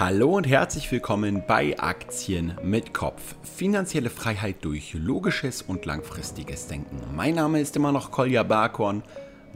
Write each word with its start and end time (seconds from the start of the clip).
Hallo 0.00 0.36
und 0.36 0.46
herzlich 0.46 0.92
willkommen 0.92 1.42
bei 1.44 1.76
Aktien 1.76 2.56
mit 2.62 2.94
Kopf. 2.94 3.34
Finanzielle 3.42 4.10
Freiheit 4.10 4.64
durch 4.64 4.94
logisches 4.94 5.60
und 5.60 5.86
langfristiges 5.86 6.68
Denken. 6.68 7.00
Mein 7.16 7.34
Name 7.34 7.60
ist 7.60 7.74
immer 7.74 7.90
noch 7.90 8.12
Kolja 8.12 8.44
Barkorn. 8.44 9.02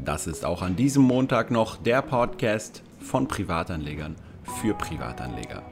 Das 0.05 0.27
ist 0.27 0.45
auch 0.45 0.63
an 0.63 0.75
diesem 0.75 1.05
Montag 1.05 1.53
noch 1.53 1.77
der 1.77 2.03
Podcast 2.03 2.83
von 2.99 3.29
Privatanlegern 3.29 4.17
für 4.61 4.75
Privatanleger. 4.75 5.63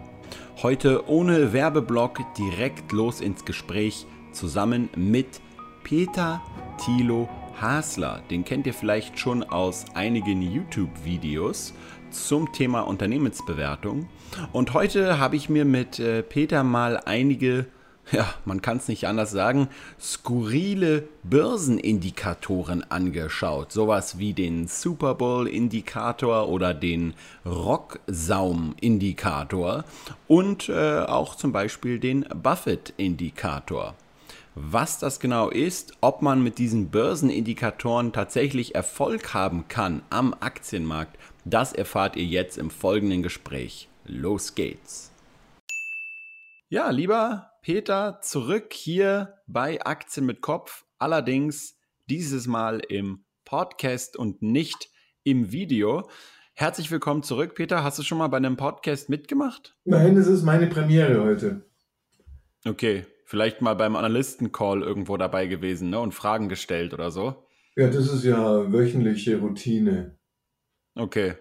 Heute 0.62 1.08
ohne 1.08 1.52
Werbeblock 1.52 2.20
direkt 2.38 2.92
los 2.92 3.20
ins 3.20 3.44
Gespräch 3.44 4.06
zusammen 4.30 4.88
mit 4.94 5.40
Peter 5.82 6.40
Thilo 6.78 7.28
Hasler. 7.60 8.22
Den 8.30 8.44
kennt 8.44 8.68
ihr 8.68 8.74
vielleicht 8.74 9.18
schon 9.18 9.42
aus 9.42 9.84
einigen 9.94 10.42
YouTube-Videos 10.42 11.74
zum 12.10 12.52
Thema 12.52 12.82
Unternehmensbewertung. 12.82 14.08
Und 14.52 14.74
heute 14.74 15.18
habe 15.18 15.34
ich 15.36 15.48
mir 15.48 15.64
mit 15.64 15.98
äh, 15.98 16.22
Peter 16.22 16.62
mal 16.62 17.00
einige, 17.04 17.66
ja, 18.12 18.32
man 18.44 18.62
kann 18.62 18.78
es 18.78 18.88
nicht 18.88 19.06
anders 19.06 19.30
sagen, 19.30 19.68
skurrile 20.00 21.08
Börsenindikatoren 21.22 22.90
angeschaut. 22.90 23.70
Sowas 23.72 24.18
wie 24.18 24.32
den 24.32 24.66
Super 24.68 25.14
Bowl-Indikator 25.14 26.48
oder 26.48 26.74
den 26.74 27.14
Rocksaum-Indikator 27.44 29.84
und 30.28 30.68
äh, 30.68 31.00
auch 31.00 31.34
zum 31.34 31.52
Beispiel 31.52 31.98
den 31.98 32.24
Buffett-Indikator. 32.42 33.94
Was 34.56 34.98
das 34.98 35.20
genau 35.20 35.48
ist, 35.48 35.92
ob 36.00 36.22
man 36.22 36.42
mit 36.42 36.58
diesen 36.58 36.90
Börsenindikatoren 36.90 38.12
tatsächlich 38.12 38.74
Erfolg 38.74 39.32
haben 39.32 39.68
kann 39.68 40.02
am 40.10 40.34
Aktienmarkt, 40.38 41.16
das 41.44 41.72
erfahrt 41.72 42.16
ihr 42.16 42.24
jetzt 42.24 42.58
im 42.58 42.70
folgenden 42.70 43.22
Gespräch. 43.22 43.88
Los 44.04 44.54
geht's. 44.54 45.12
Ja, 46.68 46.90
lieber 46.90 47.50
Peter, 47.62 48.20
zurück 48.22 48.72
hier 48.72 49.34
bei 49.46 49.84
Aktien 49.84 50.26
mit 50.26 50.40
Kopf. 50.40 50.84
Allerdings 50.98 51.78
dieses 52.08 52.46
Mal 52.46 52.80
im 52.80 53.24
Podcast 53.44 54.16
und 54.16 54.42
nicht 54.42 54.88
im 55.24 55.52
Video. 55.52 56.08
Herzlich 56.54 56.90
willkommen 56.90 57.22
zurück, 57.22 57.54
Peter. 57.54 57.82
Hast 57.82 57.98
du 57.98 58.02
schon 58.02 58.18
mal 58.18 58.28
bei 58.28 58.36
einem 58.36 58.56
Podcast 58.56 59.08
mitgemacht? 59.08 59.76
Nein, 59.84 60.14
das 60.14 60.26
ist 60.26 60.42
meine 60.42 60.66
Premiere 60.66 61.24
heute. 61.24 61.66
Okay, 62.66 63.06
vielleicht 63.24 63.62
mal 63.62 63.74
beim 63.74 63.96
Analysten-Call 63.96 64.82
irgendwo 64.82 65.16
dabei 65.16 65.46
gewesen 65.46 65.90
ne? 65.90 65.98
und 66.00 66.12
Fragen 66.12 66.48
gestellt 66.48 66.92
oder 66.92 67.10
so. 67.10 67.46
Ja, 67.76 67.88
das 67.88 68.12
ist 68.12 68.24
ja 68.24 68.70
wöchentliche 68.72 69.38
Routine. 69.38 70.18
Okay. 71.00 71.32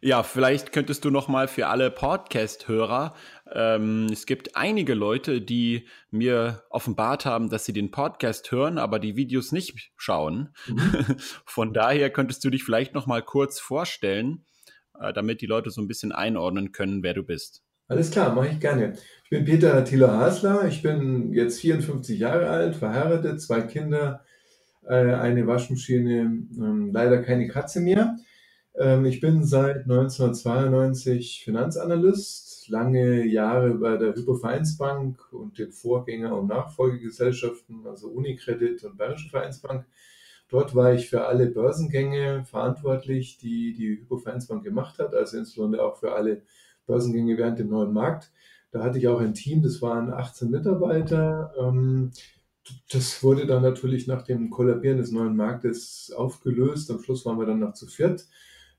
Ja, 0.00 0.22
vielleicht 0.22 0.70
könntest 0.70 1.04
du 1.04 1.10
noch 1.10 1.26
mal 1.26 1.48
für 1.48 1.66
alle 1.66 1.90
Podcast-Hörer, 1.90 3.12
ähm, 3.52 4.06
es 4.12 4.24
gibt 4.24 4.54
einige 4.54 4.94
Leute, 4.94 5.40
die 5.40 5.88
mir 6.12 6.62
offenbart 6.70 7.26
haben, 7.26 7.50
dass 7.50 7.64
sie 7.64 7.72
den 7.72 7.90
Podcast 7.90 8.52
hören, 8.52 8.78
aber 8.78 9.00
die 9.00 9.16
Videos 9.16 9.50
nicht 9.50 9.90
schauen. 9.96 10.50
Mhm. 10.68 10.76
Von 11.44 11.74
daher 11.74 12.10
könntest 12.10 12.44
du 12.44 12.50
dich 12.50 12.62
vielleicht 12.62 12.94
noch 12.94 13.08
mal 13.08 13.20
kurz 13.20 13.58
vorstellen, 13.58 14.44
äh, 15.00 15.12
damit 15.12 15.40
die 15.40 15.46
Leute 15.46 15.70
so 15.70 15.80
ein 15.80 15.88
bisschen 15.88 16.12
einordnen 16.12 16.70
können, 16.70 17.02
wer 17.02 17.14
du 17.14 17.24
bist. 17.24 17.64
Alles 17.88 18.12
klar, 18.12 18.32
mache 18.32 18.50
ich 18.50 18.60
gerne. 18.60 18.92
Ich 19.24 19.30
bin 19.30 19.44
Peter 19.44 19.84
Thilo 19.84 20.06
Hasler, 20.06 20.68
ich 20.68 20.82
bin 20.82 21.32
jetzt 21.32 21.60
54 21.60 22.16
Jahre 22.16 22.48
alt, 22.48 22.76
verheiratet, 22.76 23.42
zwei 23.42 23.62
Kinder, 23.62 24.24
äh, 24.86 24.94
eine 25.14 25.48
Waschmaschine, 25.48 26.20
ähm, 26.20 26.90
leider 26.92 27.24
keine 27.24 27.48
Katze 27.48 27.80
mehr. 27.80 28.16
Ähm, 28.78 29.06
ich 29.06 29.20
bin 29.20 29.44
seit 29.44 29.82
1992 29.82 31.42
Finanzanalyst, 31.44 32.68
lange 32.68 33.26
Jahre 33.26 33.74
bei 33.74 33.96
der 33.96 34.14
Hypovereinsbank 34.14 35.32
und 35.32 35.58
den 35.58 35.72
Vorgänger- 35.72 36.38
und 36.38 36.46
Nachfolgegesellschaften, 36.46 37.86
also 37.86 38.08
Unicredit 38.08 38.84
und 38.84 38.96
Bayerische 38.96 39.30
Vereinsbank. 39.30 39.86
Dort 40.48 40.74
war 40.76 40.94
ich 40.94 41.10
für 41.10 41.26
alle 41.26 41.46
Börsengänge 41.46 42.44
verantwortlich, 42.44 43.38
die 43.38 43.74
die 43.74 43.98
Hypovereinsbank 44.00 44.62
gemacht 44.62 44.98
hat, 44.98 45.14
also 45.14 45.38
insbesondere 45.38 45.84
auch 45.84 45.96
für 45.96 46.12
alle 46.12 46.42
Börsengänge 46.86 47.36
während 47.36 47.58
dem 47.58 47.70
neuen 47.70 47.92
Markt. 47.92 48.30
Da 48.70 48.84
hatte 48.84 48.98
ich 48.98 49.08
auch 49.08 49.20
ein 49.20 49.34
Team, 49.34 49.62
das 49.62 49.82
waren 49.82 50.12
18 50.12 50.50
Mitarbeiter. 50.50 51.52
Ähm, 51.58 52.12
das 52.92 53.22
wurde 53.22 53.46
dann 53.46 53.62
natürlich 53.62 54.06
nach 54.06 54.22
dem 54.22 54.50
Kollabieren 54.50 54.98
des 54.98 55.10
neuen 55.10 55.36
Marktes 55.36 56.12
aufgelöst. 56.16 56.90
Am 56.90 57.02
Schluss 57.02 57.26
waren 57.26 57.38
wir 57.38 57.46
dann 57.46 57.60
noch 57.60 57.72
zu 57.72 57.86
viert. 57.86 58.26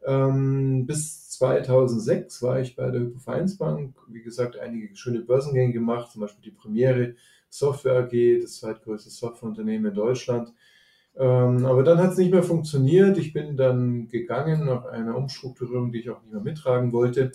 Ähm, 0.05 0.85
bis 0.85 1.29
2006 1.31 2.41
war 2.41 2.59
ich 2.59 2.75
bei 2.75 2.89
der 2.89 3.01
Hypovereinsbank. 3.01 3.95
Wie 4.07 4.21
gesagt, 4.21 4.57
einige 4.57 4.95
schöne 4.95 5.21
Börsengänge 5.21 5.73
gemacht, 5.73 6.11
zum 6.11 6.21
Beispiel 6.21 6.43
die 6.43 6.57
Premiere 6.57 7.15
Software 7.49 8.03
AG, 8.03 8.41
das 8.41 8.59
zweitgrößte 8.59 9.09
Softwareunternehmen 9.09 9.91
in 9.91 9.95
Deutschland. 9.95 10.53
Ähm, 11.17 11.65
aber 11.65 11.83
dann 11.83 11.97
hat 11.97 12.11
es 12.11 12.17
nicht 12.17 12.31
mehr 12.31 12.43
funktioniert. 12.43 13.17
Ich 13.17 13.33
bin 13.33 13.57
dann 13.57 14.07
gegangen 14.07 14.65
nach 14.65 14.85
einer 14.85 15.17
Umstrukturierung, 15.17 15.91
die 15.91 15.99
ich 15.99 16.09
auch 16.09 16.21
nicht 16.21 16.31
mehr 16.31 16.41
mittragen 16.41 16.93
wollte. 16.93 17.31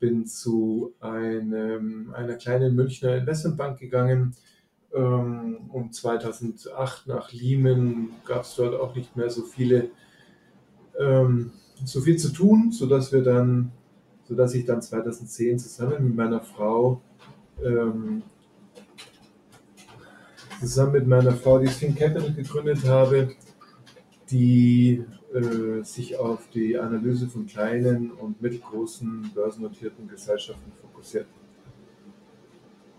Bin 0.00 0.26
zu 0.26 0.94
einem, 1.00 2.12
einer 2.12 2.34
kleinen 2.34 2.74
Münchner 2.74 3.16
Investmentbank 3.16 3.78
gegangen. 3.78 4.34
Ähm, 4.94 5.70
um 5.70 5.92
2008 5.92 7.06
nach 7.06 7.32
Lehman 7.32 8.10
gab 8.26 8.42
es 8.42 8.56
dort 8.56 8.74
auch 8.74 8.94
nicht 8.94 9.16
mehr 9.16 9.30
so 9.30 9.42
viele 9.42 9.90
ähm, 10.98 11.52
so 11.84 12.00
viel 12.00 12.16
zu 12.16 12.32
tun, 12.32 12.72
sodass 12.72 13.12
wir 13.12 13.22
dann, 13.22 13.72
sodass 14.24 14.54
ich 14.54 14.64
dann 14.64 14.82
2010 14.82 15.58
zusammen 15.58 16.04
mit 16.06 16.16
meiner 16.16 16.40
Frau 16.40 17.00
ähm, 17.62 18.22
zusammen 20.60 20.92
mit 20.92 21.06
meiner 21.06 21.32
Frau 21.32 21.58
die 21.58 21.68
Sphin 21.68 21.94
Capital 21.94 22.32
gegründet 22.32 22.84
habe, 22.86 23.34
die 24.30 25.04
äh, 25.34 25.82
sich 25.82 26.16
auf 26.16 26.48
die 26.50 26.78
Analyse 26.78 27.28
von 27.28 27.46
kleinen 27.46 28.12
und 28.12 28.40
mittelgroßen 28.40 29.32
börsennotierten 29.34 30.08
Gesellschaften 30.08 30.72
fokussiert. 30.80 31.26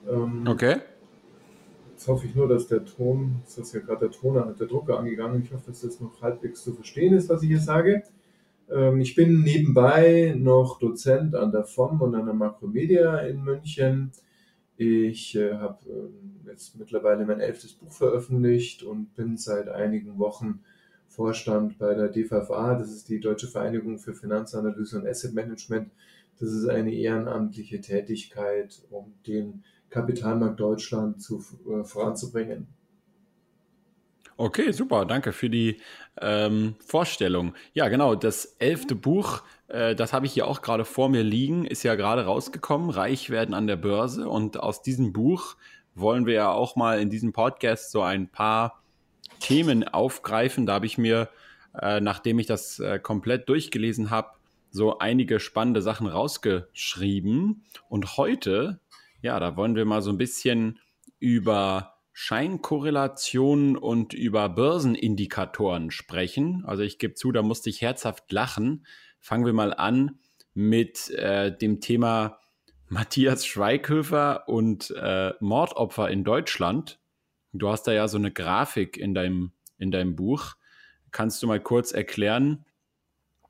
Ähm, 0.09 0.45
okay. 0.47 0.81
Jetzt 1.91 2.07
hoffe 2.07 2.27
ich 2.27 2.35
nur, 2.35 2.49
dass 2.49 2.67
der 2.67 2.83
Ton, 2.83 3.41
das 3.45 3.57
ist 3.57 3.73
ja 3.73 3.79
gerade 3.79 4.09
der 4.09 4.11
Ton, 4.11 4.33
der 4.59 4.67
Drucker 4.67 4.99
angegangen. 4.99 5.41
Ich 5.41 5.53
hoffe, 5.53 5.67
dass 5.67 5.81
das 5.81 6.01
noch 6.01 6.21
halbwegs 6.21 6.63
zu 6.63 6.73
verstehen 6.73 7.13
ist, 7.13 7.29
was 7.29 7.43
ich 7.43 7.49
hier 7.49 7.61
sage. 7.61 8.03
Ähm, 8.69 9.01
ich 9.01 9.15
bin 9.15 9.41
nebenbei 9.41 10.35
noch 10.37 10.79
Dozent 10.79 11.35
an 11.35 11.51
der 11.51 11.63
FOM 11.63 12.01
und 12.01 12.15
an 12.15 12.25
der 12.25 12.35
Makromedia 12.35 13.19
in 13.19 13.43
München. 13.43 14.11
Ich 14.77 15.35
äh, 15.35 15.53
habe 15.53 15.79
äh, 15.89 16.49
jetzt 16.49 16.77
mittlerweile 16.77 17.25
mein 17.25 17.39
elftes 17.39 17.73
Buch 17.73 17.91
veröffentlicht 17.91 18.83
und 18.83 19.15
bin 19.15 19.37
seit 19.37 19.69
einigen 19.69 20.17
Wochen 20.17 20.61
Vorstand 21.07 21.77
bei 21.77 21.93
der 21.93 22.09
DVFA. 22.09 22.75
Das 22.75 22.91
ist 22.91 23.07
die 23.07 23.19
Deutsche 23.19 23.47
Vereinigung 23.47 23.99
für 23.99 24.13
Finanzanalyse 24.13 24.97
und 24.97 25.07
Asset 25.07 25.33
Management. 25.33 25.91
Das 26.39 26.51
ist 26.51 26.67
eine 26.67 26.91
ehrenamtliche 26.91 27.79
Tätigkeit, 27.81 28.81
um 28.89 29.13
den 29.27 29.63
Kapitalmarkt 29.91 30.59
Deutschland 30.59 31.21
zu, 31.21 31.43
äh, 31.69 31.83
voranzubringen. 31.83 32.67
Okay, 34.35 34.71
super, 34.71 35.05
danke 35.05 35.31
für 35.31 35.49
die 35.49 35.79
ähm, 36.19 36.75
Vorstellung. 36.83 37.53
Ja, 37.73 37.87
genau, 37.87 38.15
das 38.15 38.55
elfte 38.57 38.95
Buch, 38.95 39.43
äh, 39.67 39.95
das 39.95 40.11
habe 40.11 40.25
ich 40.25 40.33
hier 40.33 40.47
auch 40.47 40.61
gerade 40.61 40.85
vor 40.85 41.09
mir 41.09 41.23
liegen, 41.23 41.65
ist 41.65 41.83
ja 41.83 41.95
gerade 41.95 42.25
rausgekommen, 42.25 42.89
Reich 42.89 43.29
werden 43.29 43.53
an 43.53 43.67
der 43.67 43.75
Börse. 43.75 44.27
Und 44.27 44.59
aus 44.59 44.81
diesem 44.81 45.13
Buch 45.13 45.55
wollen 45.95 46.25
wir 46.25 46.33
ja 46.33 46.51
auch 46.51 46.75
mal 46.75 46.99
in 46.99 47.09
diesem 47.11 47.31
Podcast 47.31 47.91
so 47.91 48.01
ein 48.01 48.27
paar 48.27 48.81
Themen 49.39 49.87
aufgreifen. 49.87 50.65
Da 50.65 50.73
habe 50.73 50.87
ich 50.87 50.97
mir, 50.97 51.29
äh, 51.79 52.01
nachdem 52.01 52.39
ich 52.39 52.47
das 52.47 52.79
äh, 52.79 52.97
komplett 52.97 53.49
durchgelesen 53.49 54.09
habe, 54.09 54.29
so 54.71 54.97
einige 54.97 55.39
spannende 55.39 55.83
Sachen 55.83 56.07
rausgeschrieben. 56.07 57.63
Und 57.89 58.17
heute, 58.17 58.79
ja, 59.21 59.39
da 59.39 59.55
wollen 59.55 59.75
wir 59.75 59.85
mal 59.85 60.01
so 60.01 60.09
ein 60.09 60.17
bisschen 60.17 60.79
über 61.19 61.92
Scheinkorrelationen 62.13 63.75
und 63.75 64.13
über 64.13 64.47
Börsenindikatoren 64.47 65.89
sprechen. 65.89 66.63
Also 66.65 66.83
ich 66.83 66.99
gebe 66.99 67.15
zu, 67.15 67.31
da 67.31 67.41
musste 67.41 67.69
ich 67.69 67.81
herzhaft 67.81 68.31
lachen. 68.31 68.85
Fangen 69.19 69.45
wir 69.45 69.53
mal 69.53 69.73
an 69.73 70.19
mit 70.53 71.09
äh, 71.09 71.55
dem 71.55 71.81
Thema 71.81 72.39
Matthias 72.87 73.47
Schweighöfer 73.47 74.47
und 74.47 74.91
äh, 74.91 75.33
Mordopfer 75.39 76.09
in 76.11 76.23
Deutschland. 76.23 76.99
Du 77.51 77.69
hast 77.69 77.83
da 77.83 77.91
ja 77.91 78.07
so 78.07 78.19
eine 78.19 78.31
Grafik 78.31 78.97
in 78.97 79.15
deinem, 79.15 79.51
in 79.79 79.89
deinem 79.89 80.15
Buch. 80.15 80.53
Kannst 81.11 81.41
du 81.41 81.47
mal 81.47 81.59
kurz 81.59 81.91
erklären, 81.91 82.65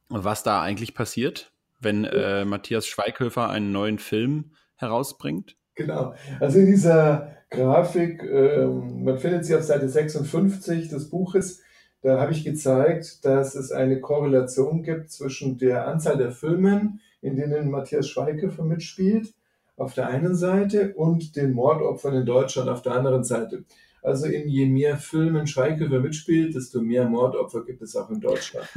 was 0.08 0.44
da 0.44 0.62
eigentlich 0.62 0.94
passiert, 0.94 1.52
wenn 1.80 2.06
äh, 2.06 2.46
Matthias 2.46 2.88
Schweighöfer 2.88 3.50
einen 3.50 3.74
neuen 3.74 4.00
Film 4.00 4.54
herausbringt? 4.76 5.58
Genau. 5.76 6.16
Also 6.40 6.60
in 6.60 6.68
dieser 6.68 7.43
Grafik, 7.54 8.24
ähm, 8.24 9.04
man 9.04 9.18
findet 9.20 9.46
sie 9.46 9.56
auf 9.56 9.62
Seite 9.62 9.88
56 9.88 10.90
des 10.90 11.10
Buches, 11.10 11.62
da 12.02 12.20
habe 12.20 12.34
ich 12.34 12.44
gezeigt, 12.44 13.24
dass 13.24 13.56
es 13.56 13.72
eine 13.72 14.02
Korrelation 14.02 14.84
gibt 14.84 15.12
zwischen 15.12 15.58
der 15.58 15.88
Anzahl 15.88 16.18
der 16.18 16.32
Filmen, 16.32 17.00
in 17.22 17.36
denen 17.36 17.70
Matthias 17.70 18.10
Schweighöfer 18.10 18.66
mitspielt, 18.66 19.34
auf 19.78 19.94
der 19.94 20.08
einen 20.08 20.36
Seite 20.36 20.94
und 20.96 21.36
den 21.36 21.54
Mordopfern 21.54 22.16
in 22.16 22.26
Deutschland 22.26 22.70
auf 22.70 22.82
der 22.82 22.94
anderen 22.94 23.24
Seite. 23.24 23.64
Also 24.02 24.26
in 24.26 24.50
je 24.50 24.66
mehr 24.66 24.98
Filmen 24.98 25.48
Schweighöfer 25.48 26.00
mitspielt, 26.00 26.56
desto 26.56 26.82
mehr 26.82 27.08
Mordopfer 27.08 27.64
gibt 27.64 27.84
es 27.84 27.96
auch 27.96 28.10
in 28.10 28.20
Deutschland. 28.20 28.68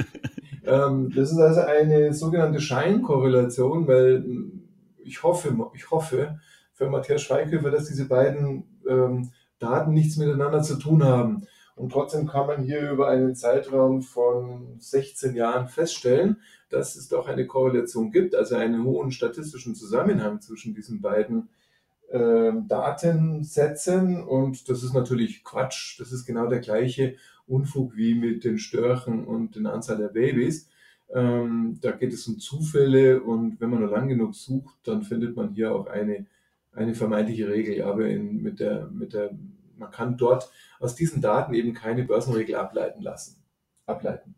ähm, 0.64 1.10
das 1.16 1.32
ist 1.32 1.38
also 1.38 1.62
eine 1.62 2.12
sogenannte 2.12 2.60
Scheinkorrelation, 2.60 3.88
weil 3.88 4.24
ich 5.02 5.22
hoffe, 5.22 5.56
ich 5.74 5.90
hoffe 5.90 6.38
für 6.80 6.88
Matthias 6.88 7.20
Schweighöfer, 7.20 7.70
dass 7.70 7.88
diese 7.88 8.08
beiden 8.08 8.64
ähm, 8.88 9.32
Daten 9.58 9.92
nichts 9.92 10.16
miteinander 10.16 10.62
zu 10.62 10.76
tun 10.76 11.04
haben. 11.04 11.46
Und 11.76 11.92
trotzdem 11.92 12.26
kann 12.26 12.46
man 12.46 12.62
hier 12.62 12.90
über 12.90 13.08
einen 13.08 13.34
Zeitraum 13.34 14.00
von 14.00 14.76
16 14.78 15.34
Jahren 15.34 15.68
feststellen, 15.68 16.38
dass 16.70 16.96
es 16.96 17.08
doch 17.08 17.28
eine 17.28 17.46
Korrelation 17.46 18.10
gibt, 18.10 18.34
also 18.34 18.56
einen 18.56 18.82
hohen 18.84 19.10
statistischen 19.10 19.74
Zusammenhang 19.74 20.40
zwischen 20.40 20.74
diesen 20.74 21.02
beiden 21.02 21.50
äh, 22.08 22.52
Datensätzen. 22.66 24.22
Und 24.22 24.70
das 24.70 24.82
ist 24.82 24.94
natürlich 24.94 25.44
Quatsch. 25.44 26.00
Das 26.00 26.12
ist 26.12 26.24
genau 26.24 26.46
der 26.46 26.60
gleiche 26.60 27.16
Unfug 27.46 27.94
wie 27.94 28.14
mit 28.14 28.44
den 28.44 28.58
Störchen 28.58 29.26
und 29.26 29.54
den 29.54 29.66
Anzahl 29.66 29.98
der 29.98 30.08
Babys. 30.08 30.70
Ähm, 31.12 31.78
da 31.82 31.90
geht 31.90 32.14
es 32.14 32.26
um 32.26 32.38
Zufälle 32.38 33.22
und 33.22 33.60
wenn 33.60 33.68
man 33.68 33.80
nur 33.80 33.90
lang 33.90 34.08
genug 34.08 34.34
sucht, 34.34 34.76
dann 34.84 35.02
findet 35.02 35.36
man 35.36 35.50
hier 35.50 35.74
auch 35.74 35.86
eine, 35.86 36.24
eine 36.72 36.94
vermeintliche 36.94 37.48
Regel. 37.48 37.82
Aber 37.82 38.06
in, 38.06 38.42
mit 38.42 38.60
der, 38.60 38.88
mit 38.90 39.12
der 39.12 39.30
man 39.76 39.90
kann 39.90 40.16
dort 40.16 40.50
aus 40.78 40.94
diesen 40.94 41.22
Daten 41.22 41.54
eben 41.54 41.74
keine 41.74 42.04
Börsenregel 42.04 42.54
ableiten 42.54 43.02
lassen, 43.02 43.42
ableiten. 43.86 44.34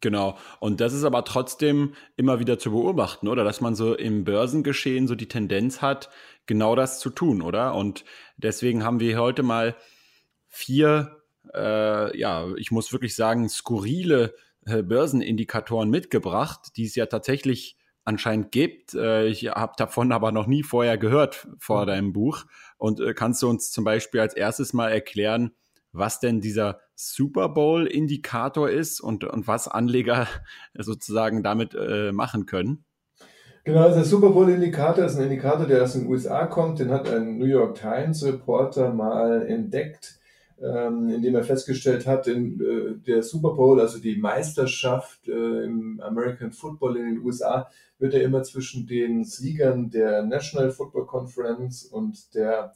Genau. 0.00 0.38
Und 0.60 0.80
das 0.80 0.92
ist 0.92 1.02
aber 1.02 1.24
trotzdem 1.24 1.94
immer 2.16 2.38
wieder 2.38 2.58
zu 2.58 2.70
beobachten, 2.70 3.26
oder? 3.26 3.42
Dass 3.42 3.60
man 3.60 3.74
so 3.74 3.94
im 3.94 4.22
Börsengeschehen 4.22 5.08
so 5.08 5.16
die 5.16 5.26
Tendenz 5.26 5.82
hat, 5.82 6.08
genau 6.46 6.76
das 6.76 7.00
zu 7.00 7.10
tun, 7.10 7.42
oder? 7.42 7.74
Und 7.74 8.04
deswegen 8.36 8.84
haben 8.84 9.00
wir 9.00 9.18
heute 9.18 9.42
mal 9.42 9.74
vier, 10.46 11.20
äh, 11.52 12.16
ja, 12.16 12.46
ich 12.56 12.70
muss 12.70 12.92
wirklich 12.92 13.16
sagen, 13.16 13.48
skurrile 13.48 14.34
äh, 14.66 14.82
Börsenindikatoren 14.82 15.90
mitgebracht, 15.90 16.76
die 16.76 16.84
es 16.84 16.94
ja 16.94 17.06
tatsächlich 17.06 17.77
anscheinend 18.08 18.50
gibt. 18.50 18.94
Äh, 18.94 19.26
ich 19.26 19.46
habe 19.48 19.74
davon 19.76 20.10
aber 20.12 20.32
noch 20.32 20.46
nie 20.46 20.62
vorher 20.62 20.98
gehört 20.98 21.46
vor 21.58 21.82
mhm. 21.82 21.86
deinem 21.86 22.12
Buch. 22.12 22.44
Und 22.78 23.00
äh, 23.00 23.14
kannst 23.14 23.42
du 23.42 23.48
uns 23.48 23.70
zum 23.70 23.84
Beispiel 23.84 24.20
als 24.20 24.34
erstes 24.34 24.72
mal 24.72 24.88
erklären, 24.88 25.52
was 25.92 26.18
denn 26.18 26.40
dieser 26.40 26.80
Super 26.94 27.48
Bowl-Indikator 27.50 28.68
ist 28.68 29.00
und, 29.00 29.24
und 29.24 29.46
was 29.46 29.68
Anleger 29.68 30.26
sozusagen 30.74 31.42
damit 31.42 31.74
äh, 31.74 32.10
machen 32.12 32.46
können? 32.46 32.84
Genau, 33.64 33.82
also 33.82 33.96
der 33.96 34.04
Super 34.04 34.30
Bowl-Indikator 34.30 35.04
ist 35.04 35.16
ein 35.16 35.24
Indikator, 35.24 35.66
der 35.66 35.82
aus 35.82 35.92
den 35.92 36.06
USA 36.06 36.46
kommt. 36.46 36.78
Den 36.78 36.90
hat 36.90 37.10
ein 37.10 37.36
New 37.36 37.44
York 37.44 37.74
Times-Reporter 37.74 38.94
mal 38.94 39.46
entdeckt, 39.46 40.17
ähm, 40.60 41.08
indem 41.08 41.36
er 41.36 41.44
festgestellt 41.44 42.06
hat, 42.06 42.26
in, 42.26 42.60
äh, 42.60 42.94
der 43.06 43.22
Super 43.22 43.50
Bowl, 43.54 43.80
also 43.80 43.98
die 44.00 44.16
Meisterschaft 44.16 45.28
äh, 45.28 45.64
im 45.64 46.00
American 46.00 46.52
Football 46.52 46.96
in 46.96 47.04
den 47.06 47.24
USA, 47.24 47.70
wird 47.98 48.14
er 48.14 48.22
immer 48.22 48.42
zwischen 48.42 48.86
den 48.86 49.24
Siegern 49.24 49.90
der 49.90 50.22
National 50.24 50.70
Football 50.70 51.06
Conference 51.06 51.84
und 51.84 52.34
der, 52.34 52.74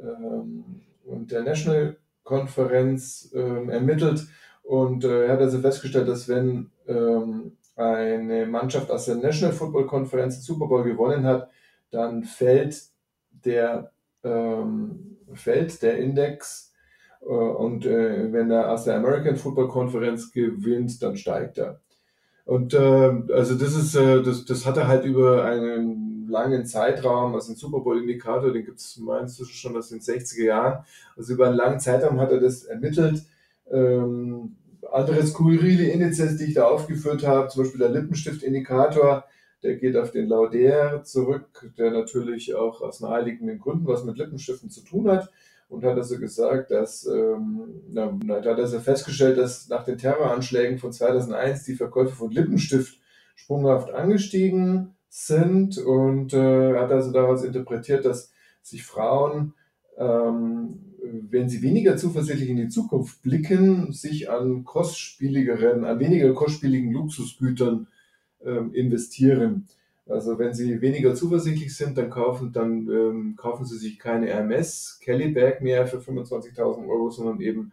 ähm, 0.00 0.82
und 1.04 1.30
der 1.30 1.42
National 1.42 1.96
Konferenz 2.22 3.30
ähm, 3.34 3.70
ermittelt. 3.70 4.26
Und 4.62 5.04
äh, 5.04 5.26
er 5.26 5.32
hat 5.34 5.40
also 5.40 5.60
festgestellt, 5.60 6.08
dass 6.08 6.28
wenn 6.28 6.70
ähm, 6.86 7.56
eine 7.76 8.46
Mannschaft 8.46 8.90
aus 8.90 9.06
der 9.06 9.16
National 9.16 9.54
Football 9.54 9.86
Conference 9.86 10.36
den 10.36 10.42
Super 10.42 10.66
Bowl 10.66 10.84
gewonnen 10.84 11.24
hat, 11.24 11.50
dann 11.90 12.22
fällt 12.24 12.82
der, 13.30 13.92
fällt 15.34 15.82
der 15.82 15.98
Index 15.98 16.73
und 17.26 17.86
äh, 17.86 18.32
wenn 18.32 18.50
er 18.50 18.70
aus 18.70 18.84
der 18.84 18.96
American 18.96 19.36
Football 19.36 19.68
Conference 19.68 20.30
gewinnt, 20.30 21.02
dann 21.02 21.16
steigt 21.16 21.58
er. 21.58 21.80
Und 22.44 22.74
äh, 22.74 23.22
also 23.32 23.54
das 23.54 23.74
ist, 23.74 23.94
äh, 23.94 24.22
das, 24.22 24.44
das 24.44 24.66
hat 24.66 24.76
er 24.76 24.88
halt 24.88 25.04
über 25.04 25.44
einen 25.44 26.28
langen 26.28 26.66
Zeitraum, 26.66 27.34
also 27.34 27.52
ein 27.52 27.56
Super 27.56 27.80
Bowl-Indikator, 27.80 28.52
den 28.52 28.64
gibt 28.64 28.78
es 28.78 28.98
meinst 28.98 29.40
du 29.40 29.44
schon 29.44 29.76
aus 29.76 29.88
den 29.88 30.00
60er 30.00 30.44
Jahren. 30.44 30.84
Also 31.16 31.34
über 31.34 31.46
einen 31.46 31.56
langen 31.56 31.80
Zeitraum 31.80 32.20
hat 32.20 32.32
er 32.32 32.40
das 32.40 32.64
ermittelt. 32.64 33.22
Ähm, 33.70 34.56
andere 34.92 35.26
skurrile 35.26 35.88
Indizes, 35.88 36.36
die 36.36 36.44
ich 36.44 36.54
da 36.54 36.66
aufgeführt 36.66 37.26
habe, 37.26 37.48
zum 37.48 37.62
Beispiel 37.62 37.80
der 37.80 37.90
Lippenstift-Indikator, 37.90 39.24
der 39.62 39.76
geht 39.76 39.96
auf 39.96 40.10
den 40.10 40.28
Lauder 40.28 41.02
zurück, 41.04 41.72
der 41.78 41.90
natürlich 41.90 42.54
auch 42.54 42.82
aus 42.82 43.00
naheliegenden 43.00 43.58
Gründen 43.58 43.86
was 43.86 44.04
mit 44.04 44.18
Lippenstiften 44.18 44.68
zu 44.68 44.82
tun 44.82 45.08
hat 45.10 45.30
und 45.68 45.84
hat 45.84 45.96
also 45.96 46.18
gesagt, 46.18 46.70
dass, 46.70 47.06
ähm, 47.06 47.82
na, 47.88 48.18
hat 48.28 48.46
also 48.46 48.80
festgestellt, 48.80 49.38
dass 49.38 49.68
nach 49.68 49.84
den 49.84 49.98
Terroranschlägen 49.98 50.78
von 50.78 50.92
2001 50.92 51.64
die 51.64 51.74
Verkäufe 51.74 52.14
von 52.14 52.30
Lippenstift 52.30 52.98
sprunghaft 53.34 53.90
angestiegen 53.90 54.94
sind 55.08 55.78
und 55.78 56.32
äh, 56.32 56.76
hat 56.76 56.90
also 56.90 57.12
daraus 57.12 57.44
interpretiert, 57.44 58.04
dass 58.04 58.32
sich 58.62 58.84
Frauen, 58.84 59.54
ähm, 59.96 60.94
wenn 61.30 61.48
sie 61.48 61.62
weniger 61.62 61.96
zuversichtlich 61.96 62.48
in 62.48 62.56
die 62.56 62.68
Zukunft 62.68 63.22
blicken, 63.22 63.92
sich 63.92 64.30
an 64.30 64.64
kostspieligeren, 64.64 65.84
an 65.84 65.98
weniger 65.98 66.32
kostspieligen 66.32 66.92
Luxusgütern 66.92 67.88
ähm, 68.44 68.72
investieren. 68.72 69.68
Also 70.06 70.38
wenn 70.38 70.52
Sie 70.52 70.80
weniger 70.82 71.14
zuversichtlich 71.14 71.74
sind, 71.74 71.96
dann 71.96 72.10
kaufen, 72.10 72.52
dann, 72.52 72.88
ähm, 72.88 73.36
kaufen 73.36 73.64
Sie 73.64 73.78
sich 73.78 73.98
keine 73.98 74.26
Hermes 74.26 74.98
Kelly 75.02 75.30
Bag 75.30 75.62
mehr 75.62 75.86
für 75.86 75.98
25.000 75.98 76.88
Euro, 76.88 77.10
sondern 77.10 77.40
eben 77.40 77.72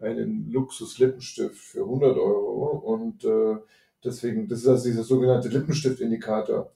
einen 0.00 0.50
Luxus-Lippenstift 0.50 1.58
für 1.58 1.80
100 1.80 2.16
Euro. 2.16 2.68
Und 2.78 3.24
äh, 3.24 3.56
deswegen, 4.04 4.46
das 4.46 4.60
ist 4.60 4.68
also 4.68 4.88
dieser 4.88 5.02
sogenannte 5.02 5.48
Lippenstift-Indikator. 5.48 6.70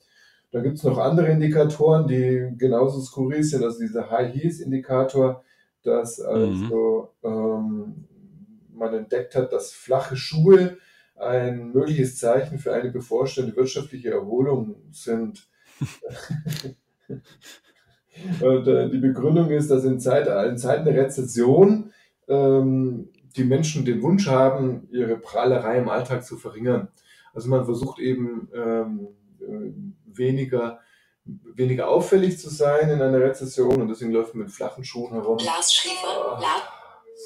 Da 0.51 0.61
gibt 0.61 0.79
es 0.79 0.85
noch 0.85 0.99
andere 0.99 1.29
Indikatoren, 1.29 2.09
die 2.09 2.55
genauso 2.57 3.01
skurril 3.01 3.43
sind, 3.45 3.63
also 3.63 3.79
dieser 3.81 4.11
High-Heels-Indikator, 4.11 5.45
dass 5.83 6.19
mhm. 6.19 6.27
also 6.27 7.11
mhm. 7.23 7.29
ähm, 7.29 7.95
man 8.75 8.95
entdeckt 8.95 9.35
hat, 9.37 9.53
dass 9.53 9.73
flache 9.73 10.17
Schuhe 10.17 10.79
ein 11.17 11.73
mögliches 11.73 12.19
Zeichen 12.19 12.59
für 12.59 12.73
eine 12.73 12.91
bevorstehende 12.91 13.57
wirtschaftliche 13.57 14.11
Erholung 14.11 14.77
sind. 14.91 15.49
Und 18.41 18.67
äh, 18.67 18.89
die 18.89 18.99
Begründung 18.99 19.51
ist, 19.51 19.71
dass 19.71 19.85
in, 19.85 20.01
Zeit, 20.01 20.27
in 20.49 20.57
Zeiten 20.57 20.85
der 20.85 20.95
Rezession 20.95 21.93
ähm, 22.29 23.11
die 23.37 23.45
Menschen 23.45 23.85
den 23.85 24.03
Wunsch 24.03 24.27
haben, 24.27 24.89
ihre 24.91 25.17
Prahlerei 25.19 25.79
im 25.79 25.89
Alltag 25.89 26.25
zu 26.25 26.37
verringern. 26.37 26.89
Also 27.35 27.51
man 27.51 27.67
versucht 27.67 27.99
eben 27.99 28.49
ähm, 28.55 29.09
äh, 29.41 29.73
weniger, 30.07 30.81
weniger 31.25 31.89
auffällig 31.89 32.39
zu 32.39 32.49
sein 32.49 32.89
in 32.89 33.03
einer 33.03 33.21
Rezession 33.21 33.83
und 33.83 33.89
deswegen 33.89 34.13
läuft 34.13 34.35
man 34.35 34.45
mit 34.45 34.53
flachen 34.53 34.85
Schuhen 34.85 35.13
herum. 35.13 35.39
Lars 35.45 35.75
Schäfer, 35.75 36.39
Lars 36.41 36.63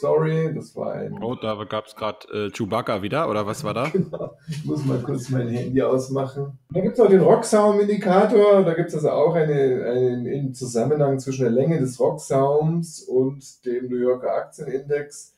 Sorry, 0.00 0.54
das 0.54 0.75
war 0.75 0.95
ein. 0.95 1.23
Oh, 1.23 1.35
da 1.35 1.62
gab 1.64 1.87
es 1.87 1.95
gerade 1.95 2.26
äh, 2.33 2.50
Chewbacca 2.50 3.02
wieder, 3.02 3.28
oder 3.28 3.47
was 3.47 3.62
war 3.64 3.75
da? 3.75 3.88
genau. 3.92 4.35
Ich 4.49 4.64
muss 4.64 4.85
mal 4.87 4.99
kurz 5.02 5.28
mein 5.28 5.49
Handy 5.49 5.83
ausmachen. 5.83 6.59
Da 6.71 6.80
gibt 6.80 6.95
es 6.95 7.00
auch 7.00 7.09
den 7.09 7.21
Rocksaum-Indikator. 7.21 8.62
Da 8.62 8.73
gibt 8.73 8.88
es 8.88 8.95
also 8.95 9.11
auch 9.11 9.35
eine, 9.35 9.85
einen 9.85 10.54
Zusammenhang 10.54 11.19
zwischen 11.19 11.42
der 11.42 11.50
Länge 11.50 11.78
des 11.78 12.00
Rocksaums 12.00 13.02
und 13.02 13.66
dem 13.66 13.88
New 13.90 13.99
Yorker 13.99 14.35
Aktienindex. 14.35 15.35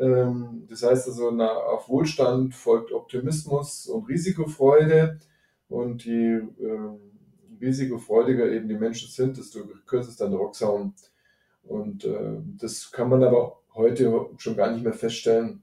Ähm, 0.00 0.66
das 0.68 0.82
heißt 0.82 1.06
also, 1.06 1.30
na, 1.30 1.52
auf 1.52 1.88
Wohlstand 1.88 2.56
folgt 2.56 2.92
Optimismus 2.92 3.86
und 3.86 4.08
Risikofreude. 4.08 5.20
Und 5.68 6.04
je 6.04 6.40
ähm, 6.60 6.98
risikofreudiger 7.60 8.50
eben 8.50 8.68
die 8.68 8.74
Menschen 8.74 9.08
sind, 9.08 9.38
desto 9.38 9.60
kürzer 9.86 10.08
ist 10.08 10.20
dann 10.20 10.32
der 10.32 10.40
Rocksaum. 10.40 10.92
Und 11.62 12.04
äh, 12.04 12.38
das 12.58 12.90
kann 12.90 13.08
man 13.08 13.22
aber 13.22 13.38
auch 13.40 13.61
heute 13.74 14.30
schon 14.38 14.56
gar 14.56 14.70
nicht 14.70 14.84
mehr 14.84 14.92
feststellen, 14.92 15.62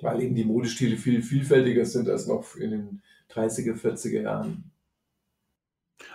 weil 0.00 0.22
eben 0.22 0.34
die 0.34 0.44
Modestile 0.44 0.96
viel 0.96 1.22
vielfältiger 1.22 1.84
sind 1.84 2.08
als 2.08 2.26
noch 2.26 2.56
in 2.56 2.70
den 2.70 3.02
30er, 3.30 3.74
40er 3.74 4.22
Jahren. 4.22 4.70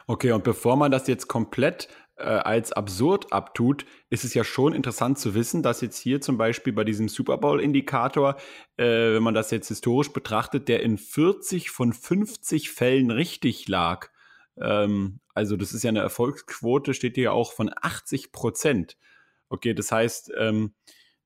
Okay, 0.07 0.31
und 0.31 0.43
bevor 0.43 0.77
man 0.77 0.91
das 0.91 1.07
jetzt 1.07 1.27
komplett 1.27 1.89
äh, 2.15 2.23
als 2.23 2.71
absurd 2.71 3.31
abtut, 3.33 3.85
ist 4.09 4.23
es 4.23 4.33
ja 4.33 4.43
schon 4.43 4.73
interessant 4.73 5.19
zu 5.19 5.33
wissen, 5.33 5.63
dass 5.63 5.81
jetzt 5.81 5.97
hier 5.97 6.21
zum 6.21 6.37
Beispiel 6.37 6.73
bei 6.73 6.83
diesem 6.83 7.09
Super 7.09 7.37
Bowl-Indikator, 7.37 8.37
äh, 8.77 9.13
wenn 9.13 9.23
man 9.23 9.33
das 9.33 9.51
jetzt 9.51 9.67
historisch 9.67 10.13
betrachtet, 10.13 10.67
der 10.67 10.83
in 10.83 10.97
40 10.97 11.69
von 11.69 11.93
50 11.93 12.69
Fällen 12.69 13.11
richtig 13.11 13.67
lag. 13.67 14.09
Ähm, 14.57 15.19
also 15.33 15.57
das 15.57 15.73
ist 15.73 15.83
ja 15.83 15.89
eine 15.89 16.01
Erfolgsquote, 16.01 16.93
steht 16.93 17.15
hier 17.15 17.33
auch 17.33 17.53
von 17.53 17.71
80 17.81 18.31
Prozent. 18.31 18.97
Okay, 19.49 19.73
das 19.73 19.91
heißt, 19.91 20.31
ähm, 20.37 20.73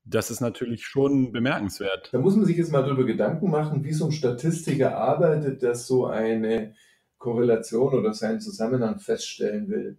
das 0.10 0.32
ist 0.32 0.42
natürlich 0.42 0.86
schon 0.86 1.32
bemerkenswert. 1.32 2.10
Da 2.12 2.20
muss 2.20 2.36
man 2.36 2.46
sich 2.46 2.58
jetzt 2.58 2.72
mal 2.72 2.84
darüber 2.84 3.04
Gedanken 3.04 3.50
machen, 3.50 3.84
wie 3.84 3.94
so 3.94 4.06
ein 4.06 4.12
Statistiker 4.12 4.98
arbeitet, 4.98 5.64
dass 5.64 5.88
so 5.88 6.06
eine 6.06 6.74
Korrelation 7.18 7.94
oder 7.94 8.14
seinen 8.14 8.40
Zusammenhang 8.40 9.00
feststellen 9.00 9.70
will. 9.70 9.98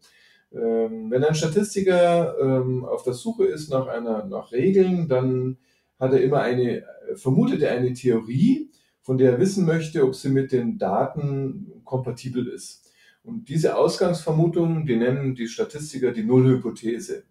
Ähm, 0.53 1.11
wenn 1.11 1.25
ein 1.25 1.35
Statistiker 1.35 2.37
ähm, 2.41 2.85
auf 2.85 3.03
der 3.03 3.13
Suche 3.13 3.45
ist 3.45 3.69
nach, 3.71 3.87
einer, 3.87 4.25
nach 4.25 4.51
Regeln, 4.53 5.09
dann 5.09 5.59
hat 5.99 6.13
er 6.13 6.23
immer 6.23 6.41
eine, 6.41 6.85
vermutet 7.17 7.63
er 7.63 7.73
eine 7.73 7.93
Theorie, 7.93 8.71
von 9.03 9.19
der 9.19 9.33
er 9.33 9.41
wissen 9.41 9.67
möchte, 9.67 10.05
ob 10.05 10.15
sie 10.15 10.31
mit 10.31 10.53
den 10.53 10.79
Daten 10.79 11.83
kompatibel 11.85 12.47
ist. 12.47 12.91
Und 13.25 13.49
diese 13.49 13.77
Ausgangsvermutung, 13.77 14.87
die 14.87 14.97
nennen 14.97 15.35
die 15.35 15.49
Statistiker 15.49 16.13
die 16.13 16.25
Nullhypothese. 16.25 17.25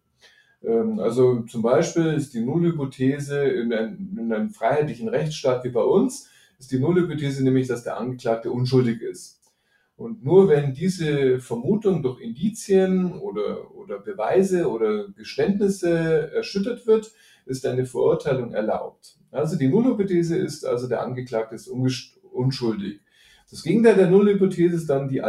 Ähm, 0.64 1.00
also 1.00 1.42
zum 1.42 1.62
Beispiel 1.62 2.14
ist 2.14 2.34
die 2.34 2.42
Nullhypothese 2.42 3.42
in, 3.42 3.74
ein, 3.74 4.18
in 4.18 4.34
einem 4.34 4.50
freiheitlichen 4.50 5.10
Rechtsstaat 5.10 5.64
wie 5.64 5.70
bei 5.70 5.84
uns, 5.84 6.30
ist 6.60 6.72
die 6.72 6.80
Nullhypothese 6.80 7.44
nämlich, 7.44 7.68
dass 7.68 7.84
der 7.84 7.98
Angeklagte 7.98 8.52
unschuldig 8.52 9.02
ist. 9.02 9.38
Und 9.96 10.24
nur 10.24 10.48
wenn 10.48 10.74
diese 10.74 11.40
Vermutung 11.40 12.04
durch 12.04 12.22
Indizien 12.22 13.14
oder, 13.14 13.76
oder 13.76 13.98
Beweise 13.98 14.70
oder 14.70 15.08
Geständnisse 15.10 16.32
erschüttert 16.34 16.86
wird, 16.86 17.12
ist 17.48 17.66
eine 17.66 17.86
Verurteilung 17.86 18.54
erlaubt. 18.54 19.18
Also 19.32 19.58
die 19.58 19.68
Nullhypothese 19.68 20.38
ist 20.38 20.66
also, 20.66 20.88
der 20.88 21.02
Angeklagte 21.02 21.56
ist 21.56 21.68
unschuldig. 21.68 23.02
Das 23.50 23.64
Gegenteil 23.64 23.96
der 23.96 24.10
Nullhypothese 24.10 24.76
ist 24.76 24.90
dann 24.90 25.10
die 25.10 25.22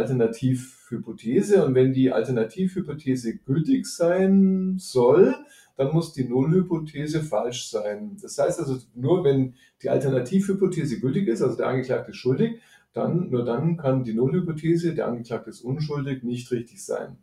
Alternativhypothese. 0.89 1.65
Und 1.65 1.75
wenn 1.75 1.93
die 1.93 2.11
Alternativhypothese 2.11 3.37
gültig 3.37 3.85
sein 3.85 4.75
soll, 4.77 5.35
dann 5.77 5.93
muss 5.93 6.13
die 6.13 6.25
Nullhypothese 6.25 7.21
falsch 7.21 7.69
sein. 7.69 8.17
Das 8.21 8.37
heißt 8.37 8.59
also, 8.59 8.77
nur 8.95 9.23
wenn 9.23 9.55
die 9.81 9.89
Alternativhypothese 9.89 10.99
gültig 10.99 11.27
ist, 11.27 11.41
also 11.41 11.55
der 11.55 11.67
Angeklagte 11.67 12.11
ist 12.11 12.17
schuldig, 12.17 12.59
dann, 12.93 13.29
nur 13.29 13.45
dann 13.45 13.77
kann 13.77 14.03
die 14.03 14.13
Nullhypothese, 14.13 14.93
der 14.93 15.07
Angeklagte 15.07 15.51
ist 15.51 15.61
unschuldig, 15.61 16.23
nicht 16.23 16.51
richtig 16.51 16.83
sein. 16.83 17.17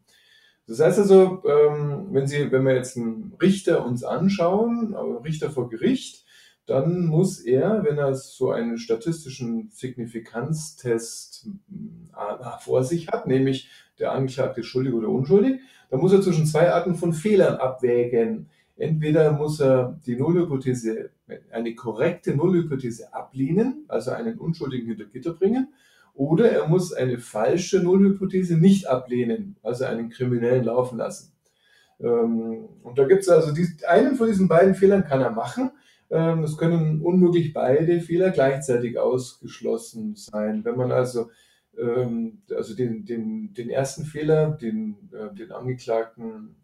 Das 0.66 0.80
heißt 0.80 0.98
also, 0.98 1.42
ähm, 1.46 2.08
wenn, 2.10 2.26
Sie, 2.26 2.50
wenn 2.50 2.64
wir 2.64 2.74
jetzt 2.74 2.96
einen 2.96 3.34
Richter 3.40 3.84
uns 3.84 4.02
anschauen, 4.02 4.94
Richter 5.24 5.50
vor 5.50 5.68
Gericht, 5.68 6.25
dann 6.66 7.06
muss 7.06 7.40
er, 7.40 7.84
wenn 7.84 7.98
er 7.98 8.14
so 8.14 8.50
einen 8.50 8.78
statistischen 8.78 9.70
Signifikanztest 9.70 11.48
äh, 12.12 12.60
vor 12.60 12.82
sich 12.84 13.08
hat, 13.08 13.26
nämlich 13.26 13.70
der 13.98 14.12
Angeklagte 14.12 14.62
schuldig 14.62 14.92
oder 14.92 15.08
unschuldig, 15.08 15.60
dann 15.90 16.00
muss 16.00 16.12
er 16.12 16.20
zwischen 16.20 16.46
zwei 16.46 16.72
Arten 16.72 16.96
von 16.96 17.12
Fehlern 17.12 17.56
abwägen. 17.56 18.48
Entweder 18.76 19.32
muss 19.32 19.60
er 19.60 19.98
die 20.04 20.16
Nullhypothese, 20.16 21.10
eine 21.50 21.74
korrekte 21.74 22.34
Nullhypothese 22.36 23.14
ablehnen, 23.14 23.84
also 23.88 24.10
einen 24.10 24.38
Unschuldigen 24.38 24.88
hinter 24.88 25.04
Gitter 25.04 25.32
bringen, 25.32 25.72
oder 26.14 26.50
er 26.50 26.66
muss 26.66 26.92
eine 26.92 27.18
falsche 27.18 27.80
Nullhypothese 27.80 28.56
nicht 28.56 28.88
ablehnen, 28.88 29.56
also 29.62 29.84
einen 29.84 30.10
Kriminellen 30.10 30.64
laufen 30.64 30.98
lassen. 30.98 31.32
Ähm, 32.00 32.68
und 32.82 32.98
da 32.98 33.04
gibt 33.04 33.22
es 33.22 33.28
also 33.28 33.52
die, 33.52 33.66
einen 33.86 34.16
von 34.16 34.26
diesen 34.26 34.48
beiden 34.48 34.74
Fehlern 34.74 35.04
kann 35.04 35.20
er 35.20 35.30
machen. 35.30 35.70
Ähm, 36.10 36.44
es 36.44 36.56
können 36.56 37.00
unmöglich 37.00 37.52
beide 37.52 38.00
Fehler 38.00 38.30
gleichzeitig 38.30 38.98
ausgeschlossen 38.98 40.14
sein. 40.16 40.64
Wenn 40.64 40.76
man 40.76 40.92
also, 40.92 41.30
ähm, 41.78 42.42
also 42.54 42.74
den, 42.74 43.04
den, 43.04 43.52
den 43.54 43.70
ersten 43.70 44.04
Fehler, 44.04 44.50
den, 44.50 45.10
äh, 45.12 45.34
den 45.34 45.52
Angeklagten 45.52 46.56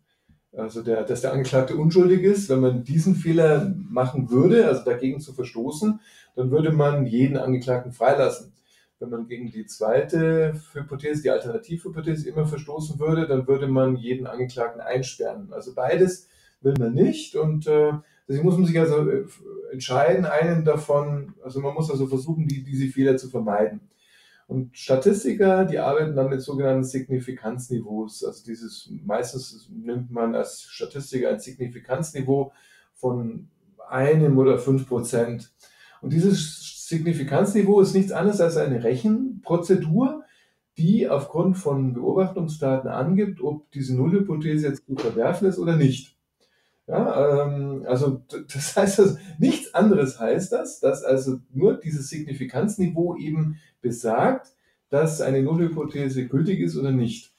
also 0.55 0.83
der, 0.83 1.05
dass 1.05 1.23
der 1.23 1.33
Angeklagte 1.33 1.77
unschuldig 1.77 2.23
ist. 2.23 2.49
Wenn 2.49 2.61
man 2.61 2.85
diesen 2.85 3.15
Fehler 3.15 3.75
machen 3.91 4.31
würde, 4.31 4.67
also 4.67 4.85
dagegen 4.85 5.21
zu 5.21 5.33
verstoßen, 5.33 6.01
dann 6.37 6.51
würde 6.51 6.73
man 6.73 7.07
jeden 7.07 7.37
Angeklagten 7.37 7.93
freilassen. 7.93 8.53
Wenn 8.99 9.11
man 9.11 9.27
gegen 9.27 9.51
die 9.51 9.67
zweite 9.67 10.61
Hypothese, 10.75 11.23
die 11.23 11.31
Alternativhypothese 11.31 12.29
immer 12.29 12.47
verstoßen 12.47 13.01
würde, 13.01 13.27
dann 13.27 13.49
würde 13.49 13.67
man 13.67 13.97
jeden 13.97 14.27
Angeklagten 14.27 14.81
einsperren. 14.81 15.53
Also 15.53 15.75
beides 15.75 16.29
will 16.61 16.75
man 16.79 16.95
nicht 16.95 17.35
und 17.35 17.67
äh, 17.67 17.93
deswegen 18.29 18.45
muss 18.45 18.57
man 18.57 18.67
sich 18.67 18.79
also 18.79 19.09
äh, 19.09 19.25
entscheiden, 19.73 20.25
einen 20.25 20.65
davon, 20.65 21.35
also 21.43 21.61
man 21.61 21.75
muss 21.75 21.91
also 21.91 22.07
versuchen, 22.07 22.47
die, 22.47 22.63
diese 22.63 22.89
Fehler 22.89 23.17
zu 23.17 23.29
vermeiden. 23.29 23.81
Und 24.47 24.77
Statistiker, 24.77 25.65
die 25.65 25.79
arbeiten 25.79 26.15
dann 26.15 26.29
mit 26.29 26.43
sogenannten 26.43 26.85
Signifikanzniveaus. 26.85 28.23
Also 28.25 28.45
dieses, 28.45 28.93
meistens 29.05 29.71
nimmt 29.73 30.11
man 30.11 30.35
als 30.35 30.63
Statistiker 30.63 31.31
ein 31.31 31.41
Signifikanzniveau 31.41 32.53
von 32.93 33.49
einem 33.89 34.37
oder 34.37 34.59
fünf 34.59 34.89
Prozent. 34.89 35.53
Und 36.03 36.13
dieses 36.13 36.87
Signifikanzniveau 36.89 37.81
ist 37.81 37.95
nichts 37.95 38.13
anderes 38.13 38.41
als 38.41 38.57
eine 38.57 38.85
Rechenprozedur, 38.85 40.25
die 40.77 41.09
aufgrund 41.09 41.57
von 41.57 41.95
Beobachtungsdaten 41.95 42.91
angibt, 42.91 43.41
ob 43.41 43.71
diese 43.73 43.97
Nullhypothese 43.97 44.69
jetzt 44.69 44.87
zu 44.87 44.97
verwerfen 44.97 45.49
ist 45.49 45.59
oder 45.59 45.77
nicht. 45.77 46.12
Ja, 46.93 47.47
ähm, 47.47 47.87
also 47.89 48.23
das 48.29 48.77
heißt 48.77 49.01
also, 49.01 49.17
nichts 49.39 49.73
anderes 49.73 50.21
heißt 50.21 50.53
das, 50.53 50.79
dass 50.79 51.03
also 51.03 51.39
nur 51.51 51.81
dieses 51.81 52.11
Signifikanzniveau 52.11 53.17
eben 53.17 53.59
besagt, 53.81 54.49
dass 54.91 55.23
eine 55.23 55.43
Nullhypothese 55.43 56.29
gültig 56.29 56.61
ist 56.61 56.77
oder 56.77 56.93
nicht. 56.93 57.33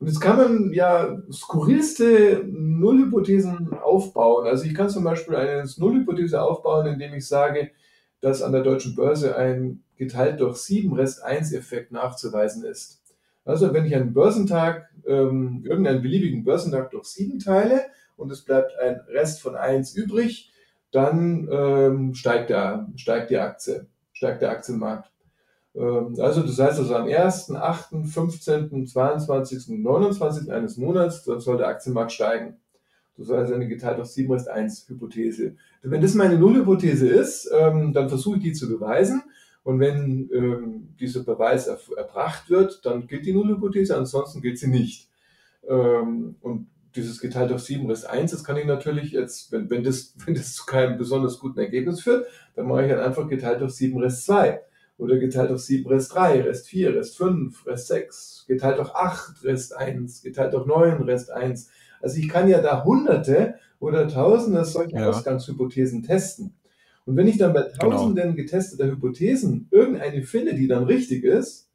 Und 0.00 0.08
jetzt 0.08 0.20
kann 0.20 0.36
man 0.36 0.72
ja 0.72 1.18
skurrilste 1.32 2.44
Nullhypothesen 2.46 3.72
aufbauen. 3.72 4.46
Also 4.46 4.64
ich 4.64 4.74
kann 4.74 4.90
zum 4.90 5.04
Beispiel 5.04 5.36
eine 5.36 5.64
Nullhypothese 5.78 6.42
aufbauen, 6.42 6.86
indem 6.86 7.14
ich 7.14 7.26
sage, 7.26 7.70
dass 8.20 8.42
an 8.42 8.52
der 8.52 8.62
deutschen 8.62 8.94
Börse 8.96 9.34
ein 9.34 9.82
geteilt 9.96 10.40
durch 10.40 10.58
7 10.58 10.92
Rest 10.92 11.22
1 11.22 11.54
Effekt 11.54 11.90
nachzuweisen 11.90 12.64
ist. 12.64 13.02
Also 13.46 13.72
wenn 13.72 13.86
ich 13.86 13.94
einen 13.94 14.12
Börsentag, 14.12 14.90
ähm, 15.06 15.62
irgendeinen 15.64 16.02
beliebigen 16.02 16.44
Börsentag 16.44 16.90
durch 16.90 17.06
7 17.06 17.38
teile, 17.38 17.84
und 18.20 18.30
es 18.30 18.42
bleibt 18.42 18.78
ein 18.78 19.00
Rest 19.08 19.40
von 19.42 19.56
1 19.56 19.94
übrig, 19.94 20.52
dann 20.92 21.48
ähm, 21.50 22.14
steigt, 22.14 22.50
der, 22.50 22.88
steigt 22.96 23.30
die 23.30 23.38
Aktie, 23.38 23.86
steigt 24.12 24.42
der 24.42 24.50
Aktienmarkt. 24.50 25.10
Ähm, 25.74 26.16
also 26.18 26.42
das 26.42 26.58
heißt 26.58 26.78
also 26.78 26.94
am 26.94 27.08
1., 27.08 27.52
8., 27.52 28.06
15., 28.06 28.86
22., 28.86 29.68
29. 29.68 30.52
eines 30.52 30.76
Monats 30.76 31.24
soll 31.24 31.56
der 31.56 31.68
Aktienmarkt 31.68 32.12
steigen. 32.12 32.56
Das 33.16 33.30
also 33.30 33.54
eine 33.54 33.68
geteilt 33.68 33.98
durch 33.98 34.08
7 34.08 34.34
ist 34.34 34.48
1 34.48 34.88
Hypothese. 34.88 35.56
Wenn 35.82 36.00
das 36.00 36.14
meine 36.14 36.38
Nullhypothese 36.38 37.08
ist, 37.08 37.50
ähm, 37.54 37.92
dann 37.92 38.08
versuche 38.08 38.38
ich 38.38 38.42
die 38.42 38.52
zu 38.52 38.68
beweisen. 38.68 39.22
Und 39.62 39.78
wenn 39.78 40.30
ähm, 40.32 40.94
dieser 40.98 41.22
Beweis 41.22 41.66
erbracht 41.66 42.48
wird, 42.48 42.84
dann 42.86 43.06
gilt 43.06 43.26
die 43.26 43.34
Nullhypothese, 43.34 43.96
ansonsten 43.96 44.40
gilt 44.40 44.58
sie 44.58 44.68
nicht. 44.68 45.10
Ähm, 45.68 46.36
und 46.40 46.68
dieses 46.94 47.20
geteilt 47.20 47.50
durch 47.50 47.62
7 47.62 47.88
Rest 47.88 48.08
1, 48.08 48.30
das 48.30 48.44
kann 48.44 48.56
ich 48.56 48.66
natürlich 48.66 49.12
jetzt, 49.12 49.52
wenn, 49.52 49.70
wenn, 49.70 49.84
das, 49.84 50.14
wenn 50.26 50.34
das 50.34 50.54
zu 50.54 50.66
keinem 50.66 50.98
besonders 50.98 51.38
guten 51.38 51.58
Ergebnis 51.58 52.00
führt, 52.00 52.26
dann 52.54 52.66
mache 52.66 52.84
ich 52.84 52.90
halt 52.90 53.00
einfach 53.00 53.28
geteilt 53.28 53.60
durch 53.60 53.72
7 53.72 53.98
Rest 53.98 54.24
2. 54.26 54.60
Oder 54.98 55.16
geteilt 55.16 55.50
durch 55.50 55.62
7 55.62 55.88
Rest 55.88 56.14
3, 56.14 56.42
Rest 56.42 56.68
4, 56.68 56.94
Rest 56.94 57.16
5, 57.16 57.66
Rest 57.66 57.86
6, 57.86 58.44
geteilt 58.48 58.78
durch 58.78 58.90
8, 58.90 59.44
Rest 59.44 59.74
1, 59.74 60.22
geteilt 60.22 60.52
durch 60.52 60.66
9, 60.66 61.02
Rest 61.02 61.30
1. 61.30 61.70
Also 62.02 62.18
ich 62.18 62.28
kann 62.28 62.48
ja 62.48 62.60
da 62.60 62.84
hunderte 62.84 63.54
oder 63.78 64.06
tausende 64.08 64.64
solcher 64.64 65.00
ja. 65.00 65.08
Ausgangshypothesen 65.08 66.02
testen. 66.02 66.54
Und 67.06 67.16
wenn 67.16 67.28
ich 67.28 67.38
dann 67.38 67.52
bei 67.52 67.62
genau. 67.62 67.90
tausenden 67.90 68.22
genau. 68.22 68.36
getesteter 68.36 68.86
Hypothesen 68.86 69.68
irgendeine 69.70 70.22
finde, 70.22 70.54
die 70.54 70.68
dann 70.68 70.84
richtig 70.84 71.24
ist, 71.24 71.70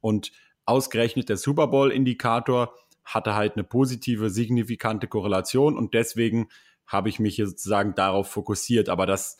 Und 0.00 0.32
ausgerechnet 0.66 1.30
der 1.30 1.38
Super 1.38 1.68
Bowl-Indikator 1.68 2.74
hatte 3.04 3.34
halt 3.34 3.54
eine 3.54 3.64
positive, 3.64 4.30
signifikante 4.30 5.06
Korrelation 5.06 5.76
und 5.76 5.94
deswegen 5.94 6.48
habe 6.86 7.08
ich 7.08 7.18
mich 7.18 7.36
sozusagen 7.36 7.94
darauf 7.94 8.28
fokussiert. 8.28 8.88
Aber 8.88 9.06
das 9.06 9.38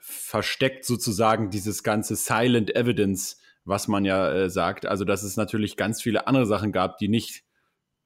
versteckt 0.00 0.84
sozusagen 0.84 1.50
dieses 1.50 1.82
ganze 1.82 2.16
Silent 2.16 2.74
Evidence, 2.74 3.38
was 3.64 3.88
man 3.88 4.04
ja 4.04 4.32
äh, 4.32 4.50
sagt. 4.50 4.86
Also, 4.86 5.04
dass 5.04 5.22
es 5.22 5.36
natürlich 5.36 5.76
ganz 5.76 6.02
viele 6.02 6.26
andere 6.26 6.46
Sachen 6.46 6.72
gab, 6.72 6.98
die 6.98 7.08
nicht 7.08 7.44